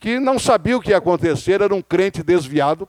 que 0.00 0.18
não 0.18 0.38
sabia 0.38 0.76
o 0.76 0.80
que 0.80 0.90
ia 0.90 0.96
acontecer, 0.96 1.60
era 1.60 1.74
um 1.74 1.80
crente 1.80 2.22
desviado. 2.24 2.88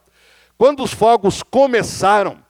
Quando 0.57 0.81
os 0.83 0.91
fogos 0.91 1.43
começaram, 1.43 2.43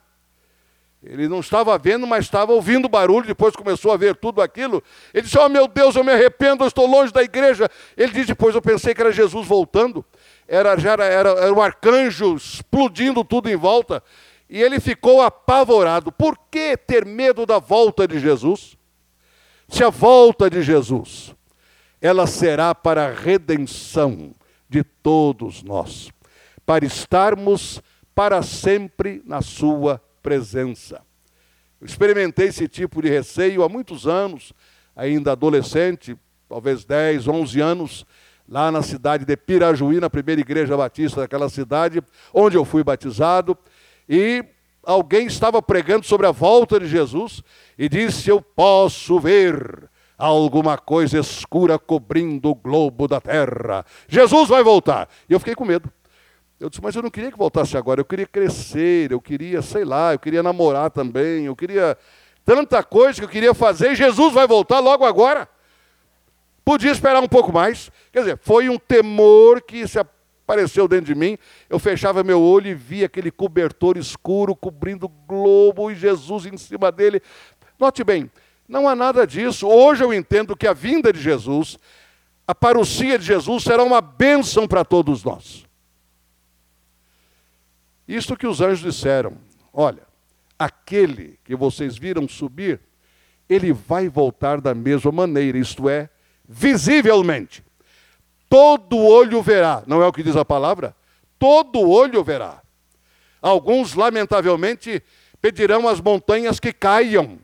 ele 1.04 1.28
não 1.28 1.42
estava 1.42 1.78
vendo, 1.78 2.08
mas 2.08 2.24
estava 2.24 2.54
ouvindo 2.54 2.88
barulho, 2.88 3.28
depois 3.28 3.54
começou 3.58 3.92
a 3.92 3.98
ver 3.98 4.16
tudo 4.16 4.42
aquilo. 4.42 4.82
Ele 5.14 5.24
disse: 5.24 5.38
Oh 5.38 5.50
meu 5.50 5.68
Deus, 5.68 5.98
eu 5.98 6.04
me 6.04 6.14
arrependo, 6.14 6.64
eu 6.64 6.68
estou 6.70 6.88
longe 6.88 7.12
da 7.12 7.22
igreja. 7.22 7.70
Ele 7.98 8.14
disse: 8.14 8.28
Depois 8.28 8.56
eu 8.56 8.62
pensei 8.62 8.96
que 8.96 9.02
era 9.02 9.12
Jesus 9.12 9.46
voltando, 9.46 10.06
era, 10.48 10.78
já 10.78 10.94
era, 10.94 11.04
era, 11.04 11.30
era 11.32 11.54
um 11.54 11.62
arcanjo 11.62 12.36
explodindo 12.36 13.22
tudo 13.26 13.50
em 13.50 13.56
volta. 13.58 14.02
E 14.50 14.62
ele 14.62 14.80
ficou 14.80 15.22
apavorado. 15.22 16.10
Por 16.10 16.38
que 16.50 16.78
ter 16.78 17.06
medo 17.06 17.46
da 17.46 17.60
volta 17.60 18.08
de 18.08 18.18
Jesus? 18.18 18.78
A 19.82 19.90
volta 19.90 20.50
de 20.50 20.62
Jesus, 20.62 21.36
ela 22.00 22.28
será 22.28 22.76
para 22.76 23.08
a 23.08 23.12
redenção 23.12 24.34
de 24.70 24.84
todos 24.84 25.64
nós, 25.64 26.10
para 26.66 26.86
estarmos 26.86 27.82
para 28.14 28.42
sempre 28.42 29.22
na 29.26 29.42
Sua 29.42 30.02
presença. 30.22 31.02
Eu 31.82 31.88
experimentei 31.88 32.48
esse 32.48 32.68
tipo 32.68 33.02
de 33.02 33.10
receio 33.10 33.64
há 33.64 33.68
muitos 33.68 34.08
anos, 34.08 34.54
ainda 34.96 35.34
adolescente, 35.34 36.16
talvez 36.48 36.86
10, 36.86 37.28
11 37.28 37.60
anos, 37.60 38.06
lá 38.48 38.72
na 38.72 38.82
cidade 38.82 39.26
de 39.26 39.36
Pirajuí, 39.36 40.00
na 40.00 40.10
primeira 40.10 40.40
igreja 40.40 40.78
batista 40.78 41.22
daquela 41.22 41.50
cidade, 41.50 42.02
onde 42.34 42.56
eu 42.56 42.64
fui 42.64 42.84
batizado, 42.84 43.58
e 44.08 44.46
alguém 44.82 45.28
estava 45.28 45.62
pregando 45.62 46.06
sobre 46.06 46.28
a 46.28 46.32
volta 46.32 46.80
de 46.80 46.88
Jesus 46.88 47.44
e 47.78 47.88
disse: 47.90 48.30
Eu 48.30 48.42
posso 48.42 49.20
ver 49.20 49.90
alguma 50.18 50.78
coisa 50.78 51.20
escura 51.20 51.78
cobrindo 51.78 52.50
o 52.50 52.56
globo 52.56 53.08
da 53.08 53.20
terra. 53.20 53.86
Jesus 54.08 54.48
vai 54.50 54.64
voltar. 54.64 55.10
E 55.30 55.34
eu 55.34 55.40
fiquei 55.40 55.56
com 55.56 55.66
medo. 55.66 55.92
Eu 56.60 56.70
disse, 56.70 56.82
mas 56.82 56.96
eu 56.96 57.02
não 57.02 57.10
queria 57.10 57.30
que 57.30 57.38
voltasse 57.38 57.76
agora, 57.76 58.00
eu 58.00 58.06
queria 58.06 58.26
crescer, 58.26 59.12
eu 59.12 59.20
queria, 59.20 59.62
sei 59.62 59.84
lá, 59.84 60.14
eu 60.14 60.20
queria 60.20 60.42
namorar 60.42 60.90
também, 60.90 61.46
eu 61.46 61.56
queria 61.58 61.98
tanta 62.46 62.82
coisa 62.82 63.20
que 63.20 63.26
eu 63.26 63.30
queria 63.30 63.54
fazer, 63.54 63.92
e 63.92 63.96
Jesus 63.96 64.34
vai 64.34 64.48
voltar 64.48 64.80
logo 64.80 65.04
agora. 65.04 65.50
Podia 66.64 66.92
esperar 66.92 67.22
um 67.22 67.28
pouco 67.28 67.52
mais. 67.52 67.92
Quer 68.12 68.20
dizer, 68.20 68.40
foi 68.42 68.70
um 68.70 68.78
temor 68.78 69.62
que 69.62 69.86
se 69.86 70.00
apareceu 70.00 70.88
dentro 70.88 71.08
de 71.08 71.16
mim. 71.16 71.38
Eu 71.70 71.80
fechava 71.80 72.24
meu 72.24 72.42
olho 72.42 72.68
e 72.68 72.74
via 72.74 73.08
aquele 73.08 73.32
cobertor 73.32 73.98
escuro 73.98 74.56
cobrindo 74.56 75.08
o 75.08 75.10
globo 75.10 75.92
e 75.92 75.96
Jesus 75.96 76.46
em 76.46 76.58
cima 76.58 76.92
dele. 76.92 77.22
Note 77.84 78.02
bem, 78.02 78.32
não 78.66 78.88
há 78.88 78.96
nada 78.96 79.28
disso. 79.28 79.68
Hoje 79.68 80.06
eu 80.06 80.14
entendo 80.14 80.56
que 80.56 80.66
a 80.66 80.72
vinda 80.72 81.12
de 81.12 81.22
Jesus, 81.22 81.78
a 82.48 82.56
parousia 82.56 83.20
de 83.20 83.26
Jesus, 83.26 83.62
será 83.62 83.84
uma 83.84 84.00
bênção 84.00 84.66
para 84.66 84.86
todos 84.86 85.22
nós. 85.22 85.66
Isto 88.08 88.38
que 88.38 88.48
os 88.48 88.62
anjos 88.62 88.80
disseram: 88.80 89.34
olha, 89.74 90.04
aquele 90.58 91.38
que 91.44 91.58
vocês 91.58 91.98
viram 91.98 92.26
subir, 92.26 92.80
ele 93.50 93.74
vai 93.74 94.08
voltar 94.08 94.62
da 94.62 94.74
mesma 94.74 95.12
maneira, 95.12 95.58
isto 95.58 95.90
é, 95.90 96.10
visivelmente. 96.48 97.66
Todo 98.48 98.98
olho 98.98 99.42
verá, 99.42 99.84
não 99.86 100.02
é 100.02 100.08
o 100.08 100.14
que 100.14 100.24
diz 100.24 100.38
a 100.38 100.46
palavra? 100.46 100.96
Todo 101.38 101.82
olho 101.82 102.24
verá. 102.24 102.62
Alguns, 103.42 103.94
lamentavelmente, 103.94 105.04
pedirão 105.42 105.86
as 105.86 106.00
montanhas 106.00 106.62
que 106.62 106.72
caiam 106.72 107.40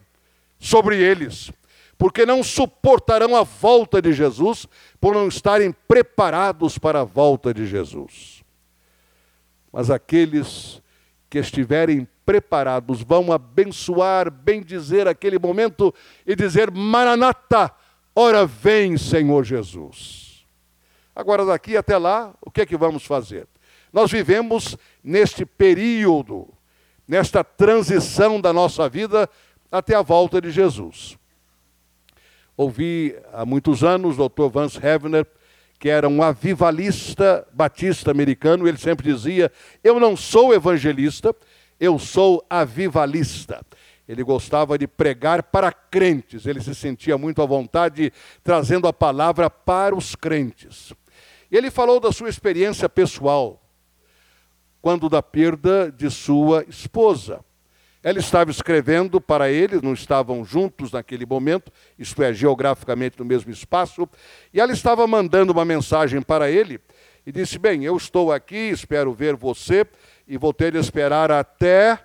sobre 0.60 1.02
eles, 1.02 1.52
porque 1.98 2.26
não 2.26 2.43
suportarão 2.43 3.36
a 3.36 3.43
volta 3.43 4.02
de 4.02 4.13
Jesus 4.13 4.67
por 5.00 5.13
não 5.13 5.28
estarem 5.28 5.72
preparados 5.88 6.78
para 6.78 7.02
a 7.02 7.06
volta 7.06 7.54
de 7.54 7.65
Jesus. 7.65 8.43
Mas 9.72 9.89
aqueles 9.89 10.82
que 11.30 11.38
estiverem 11.38 12.08
preparados 12.26 13.02
vão 13.02 13.32
abençoar, 13.32 14.30
bendizer 14.30 15.08
aquele 15.08 15.39
momento 15.39 15.93
e 16.26 16.36
dizer: 16.36 16.72
Maranata, 16.72 17.72
ora 18.15 18.45
vem, 18.45 18.98
Senhor 18.98 19.43
Jesus. 19.43 20.45
Agora, 21.15 21.45
daqui 21.45 21.76
até 21.76 21.98
lá, 21.98 22.34
o 22.41 22.50
que 22.50 22.62
é 22.62 22.65
que 22.65 22.78
vamos 22.78 23.06
fazer? 23.06 23.48
Nós 23.91 24.12
vivemos 24.12 24.78
neste 25.04 25.45
período, 25.45 26.48
nesta 27.08 27.43
transição 27.43 28.39
da 28.39 28.54
nossa 28.54 28.88
vida 28.88 29.30
até 29.72 29.96
a 29.96 30.02
volta 30.02 30.42
de 30.42 30.52
Jesus. 30.52 31.18
Ouvi 32.56 33.16
há 33.32 33.46
muitos 33.46 33.84
anos 33.84 34.20
o 34.20 34.28
Dr. 34.28 34.50
Vance 34.50 34.78
Havner, 34.86 35.26
que 35.80 35.88
era 35.88 36.10
um 36.10 36.22
avivalista 36.22 37.48
batista 37.54 38.12
americano, 38.12 38.68
ele 38.68 38.78
sempre 38.78 39.14
dizia: 39.14 39.52
Eu 39.82 40.00
não 40.00 40.18
sou 40.18 40.54
evangelista, 40.54 41.34
eu 41.80 41.98
sou 41.98 42.46
avivalista. 42.50 43.66
Ele 44.06 44.24
gostava 44.24 44.78
de 44.78 44.88
pregar 44.88 45.44
para 45.44 45.72
crentes, 45.72 46.48
ele 46.48 46.60
se 46.62 46.74
sentia 46.74 47.18
muito 47.18 47.42
à 47.42 47.46
vontade 47.46 48.12
trazendo 48.44 48.88
a 48.88 48.94
palavra 48.94 49.50
para 49.50 49.96
os 49.96 50.16
crentes. 50.16 50.92
Ele 51.52 51.72
falou 51.72 52.00
da 52.00 52.12
sua 52.12 52.28
experiência 52.28 52.90
pessoal, 52.90 53.62
quando 54.82 55.10
da 55.10 55.22
perda 55.22 55.92
de 55.92 56.10
sua 56.10 56.66
esposa. 56.68 57.40
Ela 58.02 58.20
estava 58.20 58.50
escrevendo 58.50 59.20
para 59.20 59.52
ele, 59.52 59.82
não 59.82 59.94
estavam 59.94 60.46
juntos 60.46 60.92
naquele 60.94 61.26
momento, 61.26 61.70
isto 61.98 62.24
é, 62.24 62.34
geograficamente 62.34 63.20
no 63.20 63.26
mesmo 63.26 63.52
espaço, 63.52 64.08
e 64.54 64.62
ela 64.62 64.72
estava 64.72 65.06
mandando 65.06 65.52
uma 65.52 65.66
mensagem 65.66 66.22
para 66.22 66.50
ele 66.50 66.80
e 67.26 67.32
disse: 67.32 67.60
Bem, 67.60 67.84
eu 67.84 67.98
estou 67.98 68.32
aqui, 68.32 68.70
espero 68.70 69.14
ver 69.14 69.36
você, 69.36 69.86
e 70.26 70.38
vou 70.38 70.54
ter 70.54 70.72
de 70.72 70.78
esperar 70.78 71.32
até 71.32 72.00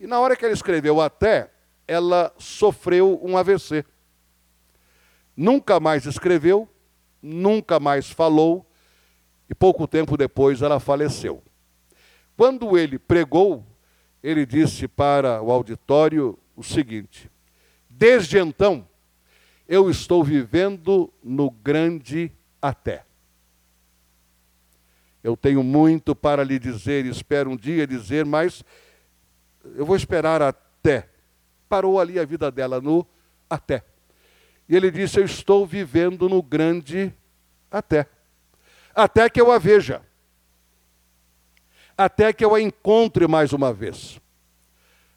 E 0.00 0.06
na 0.06 0.18
hora 0.18 0.34
que 0.34 0.44
ela 0.44 0.54
escreveu 0.54 1.00
até, 1.00 1.50
ela 1.86 2.32
sofreu 2.38 3.20
um 3.22 3.36
AVC. 3.36 3.84
Nunca 5.36 5.78
mais 5.78 6.06
escreveu, 6.06 6.68
nunca 7.20 7.78
mais 7.78 8.10
falou, 8.10 8.66
e 9.48 9.54
pouco 9.54 9.86
tempo 9.86 10.16
depois 10.16 10.62
ela 10.62 10.80
faleceu. 10.80 11.42
Quando 12.36 12.76
ele 12.78 12.98
pregou, 12.98 13.64
ele 14.26 14.44
disse 14.44 14.88
para 14.88 15.40
o 15.40 15.52
auditório 15.52 16.36
o 16.56 16.62
seguinte: 16.62 17.30
Desde 17.88 18.38
então, 18.38 18.88
eu 19.68 19.88
estou 19.88 20.24
vivendo 20.24 21.12
no 21.22 21.48
grande 21.48 22.32
até. 22.60 23.04
Eu 25.22 25.36
tenho 25.36 25.62
muito 25.62 26.12
para 26.14 26.42
lhe 26.42 26.58
dizer, 26.58 27.06
espero 27.06 27.50
um 27.50 27.56
dia 27.56 27.86
dizer, 27.86 28.24
mas 28.24 28.64
eu 29.76 29.86
vou 29.86 29.94
esperar 29.94 30.42
até. 30.42 31.08
Parou 31.68 32.00
ali 32.00 32.18
a 32.18 32.24
vida 32.24 32.50
dela 32.50 32.80
no 32.80 33.06
até. 33.48 33.84
E 34.68 34.74
ele 34.74 34.90
disse: 34.90 35.20
Eu 35.20 35.24
estou 35.24 35.64
vivendo 35.64 36.28
no 36.28 36.42
grande 36.42 37.14
até. 37.70 38.08
Até 38.92 39.30
que 39.30 39.40
eu 39.40 39.52
a 39.52 39.58
veja. 39.58 40.02
Até 41.96 42.32
que 42.32 42.44
eu 42.44 42.54
a 42.54 42.60
encontre 42.60 43.26
mais 43.26 43.52
uma 43.52 43.72
vez. 43.72 44.20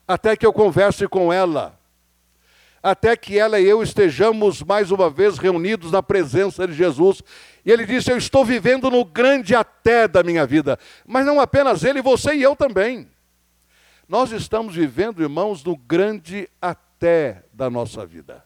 Até 0.08 0.36
que 0.36 0.46
eu 0.46 0.54
converse 0.54 1.08
com 1.08 1.32
ela 1.32 1.80
até 2.82 3.16
que 3.16 3.38
ela 3.38 3.60
e 3.60 3.66
eu 3.66 3.84
estejamos 3.84 4.64
mais 4.64 4.92
uma 4.92 5.10
vez 5.10 5.38
reunidos 5.38 5.92
na 5.92 6.02
presença 6.02 6.68
de 6.68 6.74
Jesus. 6.74 7.22
E 7.66 7.72
ele 7.72 7.86
disse: 7.86 8.12
Eu 8.12 8.18
estou 8.18 8.44
vivendo 8.46 8.90
no 8.90 9.04
grande 9.04 9.54
até 9.54 10.08
da 10.08 10.24
minha 10.24 10.46
vida, 10.46 10.80
mas 11.06 11.26
não 11.26 11.40
apenas 11.40 11.84
ele, 11.84 12.02
você 12.02 12.34
e 12.36 12.44
eu 12.44 12.56
também. 12.56 13.08
Nós 14.08 14.32
estamos 14.32 14.74
vivendo, 14.74 15.22
irmãos, 15.22 15.64
no 15.64 15.76
grande 15.76 16.50
até 16.62 17.44
da 17.54 17.70
nossa 17.70 18.06
vida. 18.06 18.44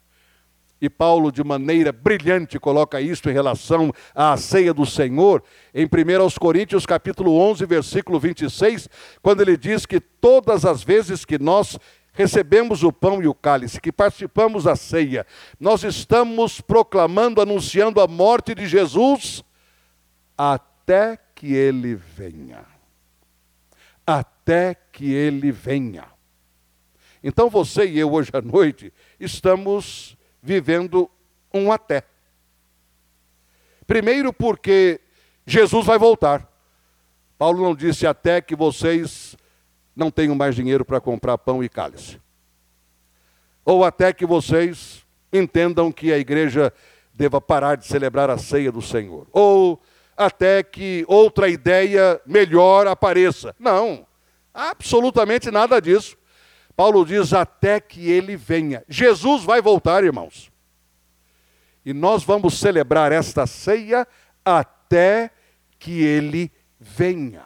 E 0.84 0.89
Paulo, 0.89 1.32
de 1.32 1.41
maneira 1.46 1.93
brilhante, 1.93 2.60
coloca 2.60 3.00
isso 3.00 3.30
em 3.30 3.32
relação 3.32 3.93
à 4.13 4.36
ceia 4.36 4.74
do 4.74 4.86
Senhor, 4.86 5.41
em 5.74 5.86
1 5.86 5.89
Coríntios 6.38 6.86
capítulo 6.86 7.38
11, 7.38 7.65
versículo 7.65 8.19
26, 8.19 8.89
quando 9.22 9.39
ele 9.39 9.56
diz 9.56 9.86
que 9.86 10.02
todas 10.02 10.65
as 10.65 10.84
vezes 10.84 11.24
que 11.24 11.39
nós 11.39 11.80
recebemos 12.12 12.84
o 12.84 12.91
pão 12.91 13.24
e 13.24 13.28
o 13.28 13.34
cálice, 13.34 13.80
que 13.80 13.93
participamos 13.93 14.65
da 14.65 14.76
ceia, 14.76 15.26
nós 15.58 15.86
estamos 15.86 16.60
proclamando, 16.60 17.39
anunciando 17.39 18.02
a 18.02 18.06
morte 18.06 18.54
de 18.54 18.67
Jesus 18.67 19.41
até 20.38 21.17
que 21.34 21.54
ele 21.54 21.96
venha. 21.96 22.65
Até 24.06 24.76
que 24.91 25.13
ele 25.13 25.50
venha. 25.50 26.04
Então 27.24 27.50
você 27.50 27.86
e 27.86 28.00
eu 28.00 28.12
hoje 28.12 28.32
à 28.34 28.41
noite 28.41 28.91
estamos 29.17 30.17
vivendo 30.43 31.10
um 31.53 31.71
até. 31.71 32.03
Primeiro 33.88 34.34
porque 34.34 34.99
Jesus 35.45 35.86
vai 35.86 35.97
voltar. 35.97 36.47
Paulo 37.38 37.63
não 37.63 37.73
disse 37.73 38.06
até 38.06 38.41
que 38.41 38.56
vocês 38.56 39.38
não 39.95 40.12
tenho 40.12 40.36
mais 40.36 40.56
dinheiro 40.56 40.84
para 40.84 40.99
comprar 40.99 41.38
pão 41.38 41.63
e 41.63 41.69
cálice. 41.69 42.19
Ou 43.63 43.86
até 43.86 44.12
que 44.12 44.25
vocês 44.25 45.06
entendam 45.32 45.91
que 45.91 46.12
a 46.12 46.17
igreja 46.17 46.73
deva 47.13 47.39
parar 47.39 47.75
de 47.75 47.86
celebrar 47.86 48.29
a 48.29 48.38
ceia 48.38 48.71
do 48.71 48.82
Senhor. 48.82 49.27
Ou 49.32 49.82
até 50.17 50.62
que 50.62 51.06
outra 51.08 51.47
ideia 51.47 52.19
melhor 52.25 52.88
apareça. 52.88 53.56
Não, 53.60 54.06
absolutamente 54.53 55.49
nada 55.49 55.79
disso. 55.79 56.17
Paulo 56.75 57.05
diz 57.05 57.33
até 57.33 57.79
que 57.79 58.09
ele 58.09 58.36
venha. 58.36 58.83
Jesus 58.88 59.43
vai 59.43 59.62
voltar, 59.62 60.03
irmãos. 60.03 60.51
E 61.86 61.93
nós 61.93 62.23
vamos 62.23 62.59
celebrar 62.59 63.12
esta 63.12 63.45
ceia 63.45 64.07
até 64.43 65.29
que 65.77 66.01
ele 66.01 66.51
venha. 66.79 67.45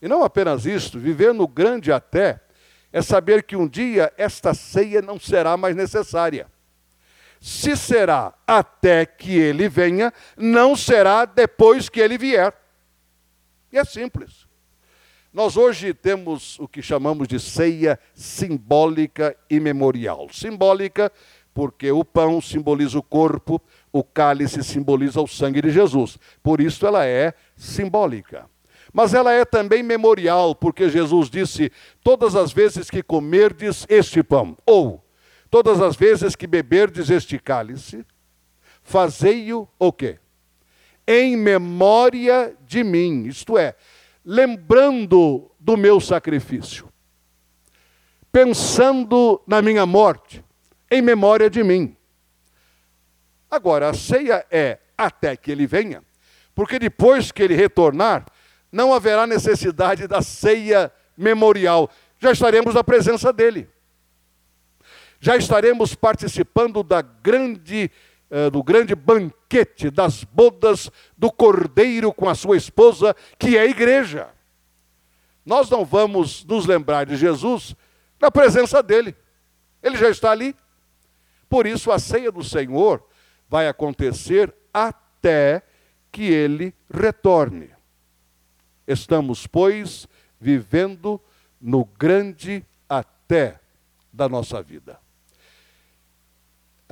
E 0.00 0.08
não 0.08 0.24
apenas 0.24 0.66
isto, 0.66 0.98
viver 0.98 1.32
no 1.32 1.46
grande 1.46 1.92
até 1.92 2.40
é 2.92 3.00
saber 3.00 3.44
que 3.44 3.56
um 3.56 3.66
dia 3.66 4.12
esta 4.18 4.52
ceia 4.52 5.00
não 5.00 5.18
será 5.18 5.56
mais 5.56 5.74
necessária. 5.74 6.46
Se 7.40 7.76
será 7.76 8.34
até 8.46 9.06
que 9.06 9.32
ele 9.32 9.68
venha, 9.68 10.12
não 10.36 10.76
será 10.76 11.24
depois 11.24 11.88
que 11.88 12.00
ele 12.00 12.18
vier. 12.18 12.54
E 13.72 13.78
é 13.78 13.84
simples. 13.84 14.46
Nós 15.32 15.56
hoje 15.56 15.94
temos 15.94 16.58
o 16.58 16.68
que 16.68 16.82
chamamos 16.82 17.26
de 17.26 17.40
ceia 17.40 17.98
simbólica 18.14 19.34
e 19.48 19.58
memorial. 19.58 20.28
Simbólica 20.30 21.10
porque 21.54 21.90
o 21.90 22.04
pão 22.04 22.40
simboliza 22.40 22.98
o 22.98 23.02
corpo, 23.02 23.60
o 23.90 24.02
cálice 24.02 24.62
simboliza 24.62 25.20
o 25.20 25.26
sangue 25.26 25.62
de 25.62 25.70
Jesus. 25.70 26.18
Por 26.42 26.60
isso 26.60 26.86
ela 26.86 27.06
é 27.06 27.32
simbólica. 27.56 28.46
Mas 28.92 29.14
ela 29.14 29.32
é 29.32 29.44
também 29.44 29.82
memorial, 29.82 30.54
porque 30.54 30.90
Jesus 30.90 31.30
disse: 31.30 31.72
todas 32.02 32.36
as 32.36 32.52
vezes 32.52 32.90
que 32.90 33.02
comerdes 33.02 33.86
este 33.88 34.22
pão, 34.22 34.56
ou 34.66 35.02
todas 35.50 35.80
as 35.80 35.96
vezes 35.96 36.36
que 36.36 36.46
beberdes 36.46 37.08
este 37.08 37.38
cálice, 37.38 38.04
fazei-o 38.82 39.66
o 39.78 39.92
quê? 39.92 40.18
Em 41.06 41.36
memória 41.36 42.54
de 42.66 42.84
mim, 42.84 43.24
isto 43.24 43.56
é, 43.56 43.74
lembrando 44.24 45.50
do 45.58 45.76
meu 45.76 46.00
sacrifício, 46.00 46.88
pensando 48.30 49.42
na 49.46 49.60
minha 49.60 49.84
morte, 49.84 50.44
em 50.90 51.02
memória 51.02 51.48
de 51.48 51.62
mim. 51.62 51.96
Agora, 53.50 53.90
a 53.90 53.94
ceia 53.94 54.46
é 54.50 54.78
até 54.96 55.36
que 55.36 55.50
ele 55.50 55.66
venha, 55.66 56.02
porque 56.54 56.78
depois 56.78 57.32
que 57.32 57.42
ele 57.42 57.54
retornar, 57.54 58.24
não 58.70 58.94
haverá 58.94 59.26
necessidade 59.26 60.06
da 60.06 60.22
ceia 60.22 60.90
memorial. 61.16 61.90
Já 62.18 62.32
estaremos 62.32 62.74
na 62.74 62.82
presença 62.82 63.32
dele. 63.32 63.68
Já 65.20 65.36
estaremos 65.36 65.94
participando 65.94 66.82
da 66.82 67.02
grande, 67.02 67.90
uh, 68.32 68.50
do 68.50 68.62
grande 68.62 68.94
banquete 68.94 69.90
das 69.90 70.24
bodas 70.24 70.90
do 71.16 71.30
cordeiro 71.30 72.12
com 72.12 72.28
a 72.28 72.34
sua 72.34 72.56
esposa, 72.56 73.14
que 73.38 73.56
é 73.56 73.60
a 73.60 73.66
igreja. 73.66 74.30
Nós 75.44 75.68
não 75.68 75.84
vamos 75.84 76.44
nos 76.44 76.66
lembrar 76.66 77.04
de 77.04 77.16
Jesus 77.16 77.76
na 78.18 78.30
presença 78.30 78.82
dele. 78.82 79.14
Ele 79.82 79.96
já 79.98 80.08
está 80.08 80.30
ali. 80.30 80.56
Por 81.48 81.66
isso 81.66 81.92
a 81.92 81.98
ceia 81.98 82.32
do 82.32 82.42
Senhor 82.42 83.06
vai 83.48 83.68
acontecer 83.68 84.54
até 84.72 85.62
que 86.10 86.22
ele 86.22 86.74
retorne. 86.88 87.70
Estamos, 88.86 89.46
pois, 89.46 90.08
vivendo 90.40 91.20
no 91.60 91.84
grande 91.84 92.64
até 92.88 93.60
da 94.12 94.28
nossa 94.28 94.62
vida. 94.62 94.98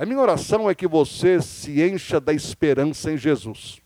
A 0.01 0.05
minha 0.05 0.19
oração 0.19 0.67
é 0.67 0.73
que 0.73 0.87
você 0.87 1.39
se 1.39 1.79
encha 1.79 2.19
da 2.19 2.33
esperança 2.33 3.11
em 3.11 3.17
Jesus. 3.17 3.79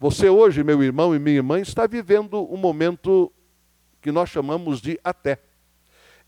Você 0.00 0.30
hoje, 0.30 0.64
meu 0.64 0.82
irmão 0.82 1.14
e 1.14 1.18
minha 1.18 1.36
irmã, 1.36 1.60
está 1.60 1.86
vivendo 1.86 2.50
um 2.50 2.56
momento 2.56 3.30
que 4.00 4.10
nós 4.10 4.30
chamamos 4.30 4.80
de 4.80 4.98
até. 5.04 5.38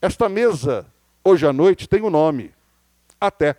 Esta 0.02 0.28
mesa, 0.28 0.86
hoje 1.24 1.46
à 1.46 1.52
noite, 1.54 1.88
tem 1.88 2.02
o 2.02 2.08
um 2.08 2.10
nome: 2.10 2.52
Até. 3.18 3.56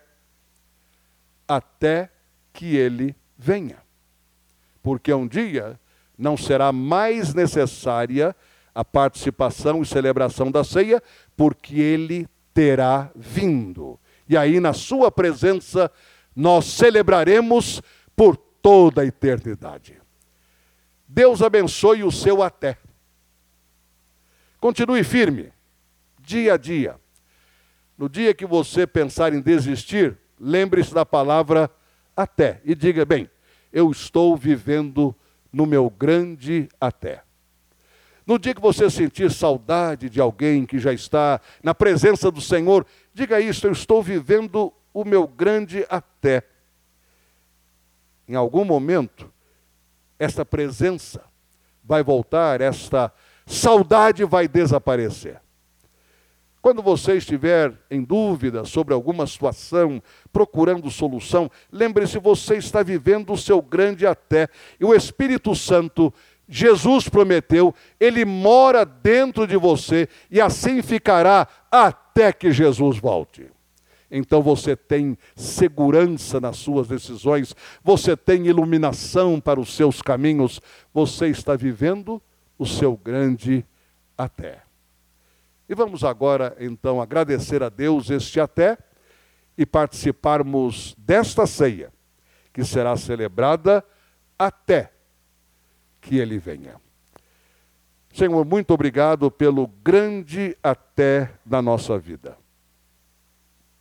Até 1.47 2.12
que 2.53 2.75
ele 2.75 3.15
venha 3.36 3.88
porque 4.88 5.13
um 5.13 5.27
dia 5.27 5.77
não 6.17 6.38
será 6.38 6.71
mais 6.71 7.33
necessária 7.33 8.33
a 8.73 8.86
participação 8.86 9.81
e 9.81 9.86
celebração 9.86 10.49
da 10.49 10.63
ceia, 10.63 11.03
porque 11.36 11.75
ele 11.77 12.25
terá 12.58 13.12
vindo. 13.15 14.00
E 14.28 14.36
aí, 14.36 14.60
na 14.60 14.74
sua 14.74 15.12
presença, 15.12 15.91
nós 16.36 16.65
celebraremos 16.65 17.84
por 18.15 18.36
toda 18.36 19.04
a 19.04 19.06
eternidade. 19.06 20.02
Deus 21.08 21.43
abençoe 21.43 22.04
o 22.04 22.12
seu 22.12 22.41
até. 22.41 22.80
Continue 24.60 25.04
firme, 25.04 25.54
dia 26.20 26.56
a 26.56 26.58
dia. 26.58 27.00
No 27.96 28.10
dia 28.10 28.34
que 28.34 28.43
você 28.43 28.88
pensar 28.88 29.36
em 29.36 29.39
desistir, 29.39 30.17
lembre-se 30.39 30.96
da 30.96 31.06
palavra 31.06 31.70
até 32.15 32.60
e 32.65 32.74
diga: 32.74 33.06
bem, 33.06 33.30
eu 33.72 33.91
estou 33.91 34.36
vivendo 34.36 35.15
no 35.54 35.67
meu 35.67 35.91
grande 35.91 36.67
até. 36.82 37.27
No 38.28 38.38
dia 38.38 38.54
que 38.54 38.60
você 38.60 38.90
sentir 38.90 39.32
saudade 39.32 40.10
de 40.10 40.20
alguém 40.20 40.66
que 40.66 40.78
já 40.78 40.92
está 40.92 41.40
na 41.63 41.74
presença 41.74 42.30
do 42.30 42.42
Senhor, 42.42 42.86
diga 43.13 43.40
isso, 43.40 43.66
eu 43.66 43.72
estou 43.72 44.04
vivendo 44.04 44.74
o 44.94 45.06
meu 45.06 45.26
grande 45.26 45.86
até. 45.90 46.44
Em 48.28 48.36
algum 48.36 48.66
momento, 48.66 49.32
esta 50.20 50.44
presença 50.44 51.24
vai 51.82 52.04
voltar, 52.04 52.60
esta 52.60 53.13
saudade 53.46 54.26
vai 54.26 54.46
desaparecer. 54.46 55.40
Quando 56.62 56.82
você 56.82 57.13
estiver 57.13 57.72
em 57.90 58.04
dúvida 58.04 58.66
sobre 58.66 58.94
alguma 58.94 59.26
situação, 59.26 60.04
procurando 60.34 60.92
solução, 60.92 61.50
lembre-se, 61.72 62.20
você 62.20 62.58
está 62.58 62.84
vivendo 62.84 63.32
o 63.32 63.38
seu 63.38 63.62
grande 63.62 64.06
até. 64.06 64.50
E 64.78 64.84
o 64.84 64.94
Espírito 64.94 65.56
Santo, 65.56 66.13
Jesus 66.47 67.10
prometeu, 67.10 67.75
ele 67.99 68.23
mora 68.23 68.86
dentro 68.86 69.45
de 69.45 69.57
você 69.57 70.07
e 70.31 70.39
assim 70.39 70.81
ficará 70.81 71.47
até 71.69 72.31
que 72.31 72.51
Jesus 72.51 72.97
volte. 72.97 73.51
Então 74.10 74.41
você 74.41 74.75
tem 74.75 75.17
segurança 75.36 76.39
nas 76.39 76.57
suas 76.57 76.88
decisões, 76.88 77.53
você 77.83 78.15
tem 78.15 78.47
iluminação 78.47 79.39
para 79.41 79.60
os 79.60 79.75
seus 79.75 80.01
caminhos, 80.01 80.62
você 80.93 81.27
está 81.27 81.55
vivendo 81.57 82.21
o 82.57 82.65
seu 82.65 82.95
grande 82.95 83.65
até. 84.17 84.62
E 85.67 85.75
vamos 85.75 86.05
agora, 86.05 86.55
então, 86.62 87.01
agradecer 87.01 87.62
a 87.62 87.67
Deus 87.67 88.10
este 88.10 88.39
até 88.39 88.77
e 89.57 89.65
participarmos 89.65 90.95
desta 90.97 91.45
ceia, 91.45 91.91
que 92.53 92.63
será 92.63 92.95
celebrada 92.95 93.83
até 94.39 94.96
que 96.08 96.17
Ele 96.17 96.39
venha. 96.39 96.76
Senhor, 98.13 98.46
muito 98.46 98.74
obrigado 98.74 99.30
pelo 99.30 99.67
grande 99.67 100.58
até 100.63 101.34
da 101.46 101.62
nossa 101.62 102.00
vida. 102.00 102.38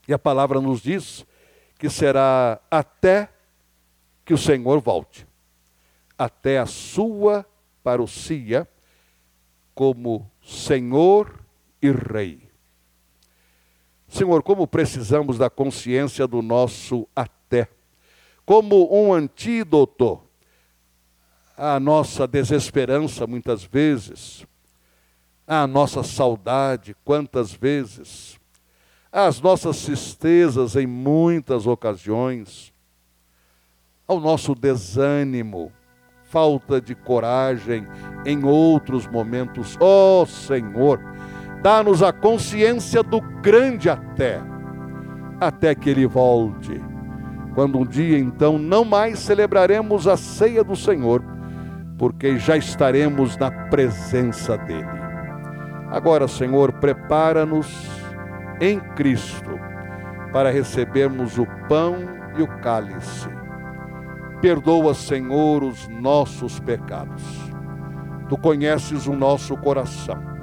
E 0.08 0.12
a 0.12 0.18
palavra 0.18 0.60
nos 0.60 0.82
diz 0.82 1.24
que 1.78 1.88
será 1.88 2.60
até 2.68 3.28
que 4.24 4.34
o 4.34 4.38
Senhor 4.38 4.80
volte, 4.80 5.24
até 6.18 6.58
a 6.58 6.66
sua 6.66 7.46
parousia 7.82 8.68
como 9.72 10.28
Senhor 10.42 11.40
e 11.80 11.92
Rei. 11.92 12.50
Senhor, 14.08 14.42
como 14.42 14.66
precisamos 14.66 15.38
da 15.38 15.48
consciência 15.48 16.26
do 16.26 16.42
nosso 16.42 17.08
até, 17.14 17.68
como 18.44 18.92
um 18.92 19.12
antídoto 19.12 20.25
à 21.56 21.80
nossa 21.80 22.26
desesperança, 22.26 23.26
muitas 23.26 23.64
vezes, 23.64 24.46
à 25.46 25.66
nossa 25.66 26.02
saudade, 26.02 26.94
quantas 27.04 27.52
vezes, 27.52 28.38
às 29.10 29.40
nossas 29.40 29.82
tristezas, 29.82 30.76
em 30.76 30.86
muitas 30.86 31.66
ocasiões, 31.66 32.74
ao 34.06 34.20
nosso 34.20 34.54
desânimo, 34.54 35.72
falta 36.24 36.80
de 36.80 36.94
coragem 36.94 37.86
em 38.26 38.44
outros 38.44 39.06
momentos. 39.06 39.76
Ó 39.80 40.22
oh, 40.22 40.26
Senhor, 40.26 41.00
dá-nos 41.62 42.02
a 42.02 42.12
consciência 42.12 43.02
do 43.02 43.20
grande 43.40 43.88
até, 43.88 44.42
até 45.40 45.74
que 45.74 45.88
ele 45.88 46.06
volte. 46.06 46.80
Quando 47.54 47.78
um 47.78 47.86
dia 47.86 48.18
então 48.18 48.58
não 48.58 48.84
mais 48.84 49.20
celebraremos 49.20 50.06
a 50.06 50.16
ceia 50.16 50.62
do 50.62 50.76
Senhor, 50.76 51.35
porque 51.98 52.38
já 52.38 52.56
estaremos 52.56 53.36
na 53.36 53.50
presença 53.50 54.56
dele. 54.58 54.86
Agora, 55.90 56.28
Senhor, 56.28 56.72
prepara-nos 56.72 57.88
em 58.60 58.80
Cristo 58.80 59.58
para 60.32 60.50
recebermos 60.50 61.38
o 61.38 61.46
pão 61.68 61.96
e 62.36 62.42
o 62.42 62.48
cálice. 62.60 63.28
Perdoa, 64.40 64.94
Senhor, 64.94 65.62
os 65.62 65.88
nossos 65.88 66.60
pecados. 66.60 67.22
Tu 68.28 68.36
conheces 68.36 69.06
o 69.06 69.12
nosso 69.14 69.56
coração 69.56 70.36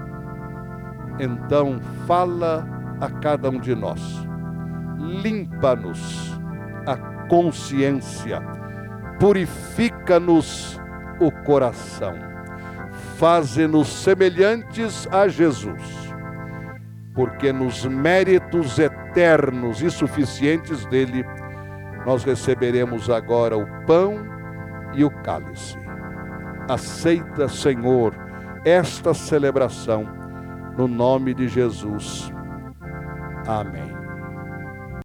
então 1.19 1.79
fala 2.07 2.65
a 2.99 3.09
cada 3.09 3.49
um 3.49 3.59
de 3.59 3.75
nós. 3.75 4.01
Limpa-nos 4.97 6.39
a 6.87 6.97
consciência, 7.27 8.41
purifica-nos 9.19 10.79
o 11.25 11.31
coração, 11.43 12.13
faze-nos 13.17 13.87
semelhantes 13.87 15.07
a 15.11 15.27
Jesus, 15.27 15.81
porque 17.13 17.51
nos 17.51 17.85
méritos 17.85 18.79
eternos 18.79 19.81
e 19.81 19.89
suficientes 19.89 20.85
dele, 20.85 21.25
nós 22.05 22.23
receberemos 22.23 23.09
agora 23.09 23.57
o 23.57 23.65
pão 23.85 24.17
e 24.93 25.03
o 25.03 25.09
cálice. 25.21 25.77
Aceita, 26.69 27.47
Senhor, 27.47 28.13
esta 28.65 29.13
celebração 29.13 30.07
no 30.77 30.87
nome 30.87 31.33
de 31.33 31.47
Jesus. 31.47 32.31
Amém. 33.47 33.92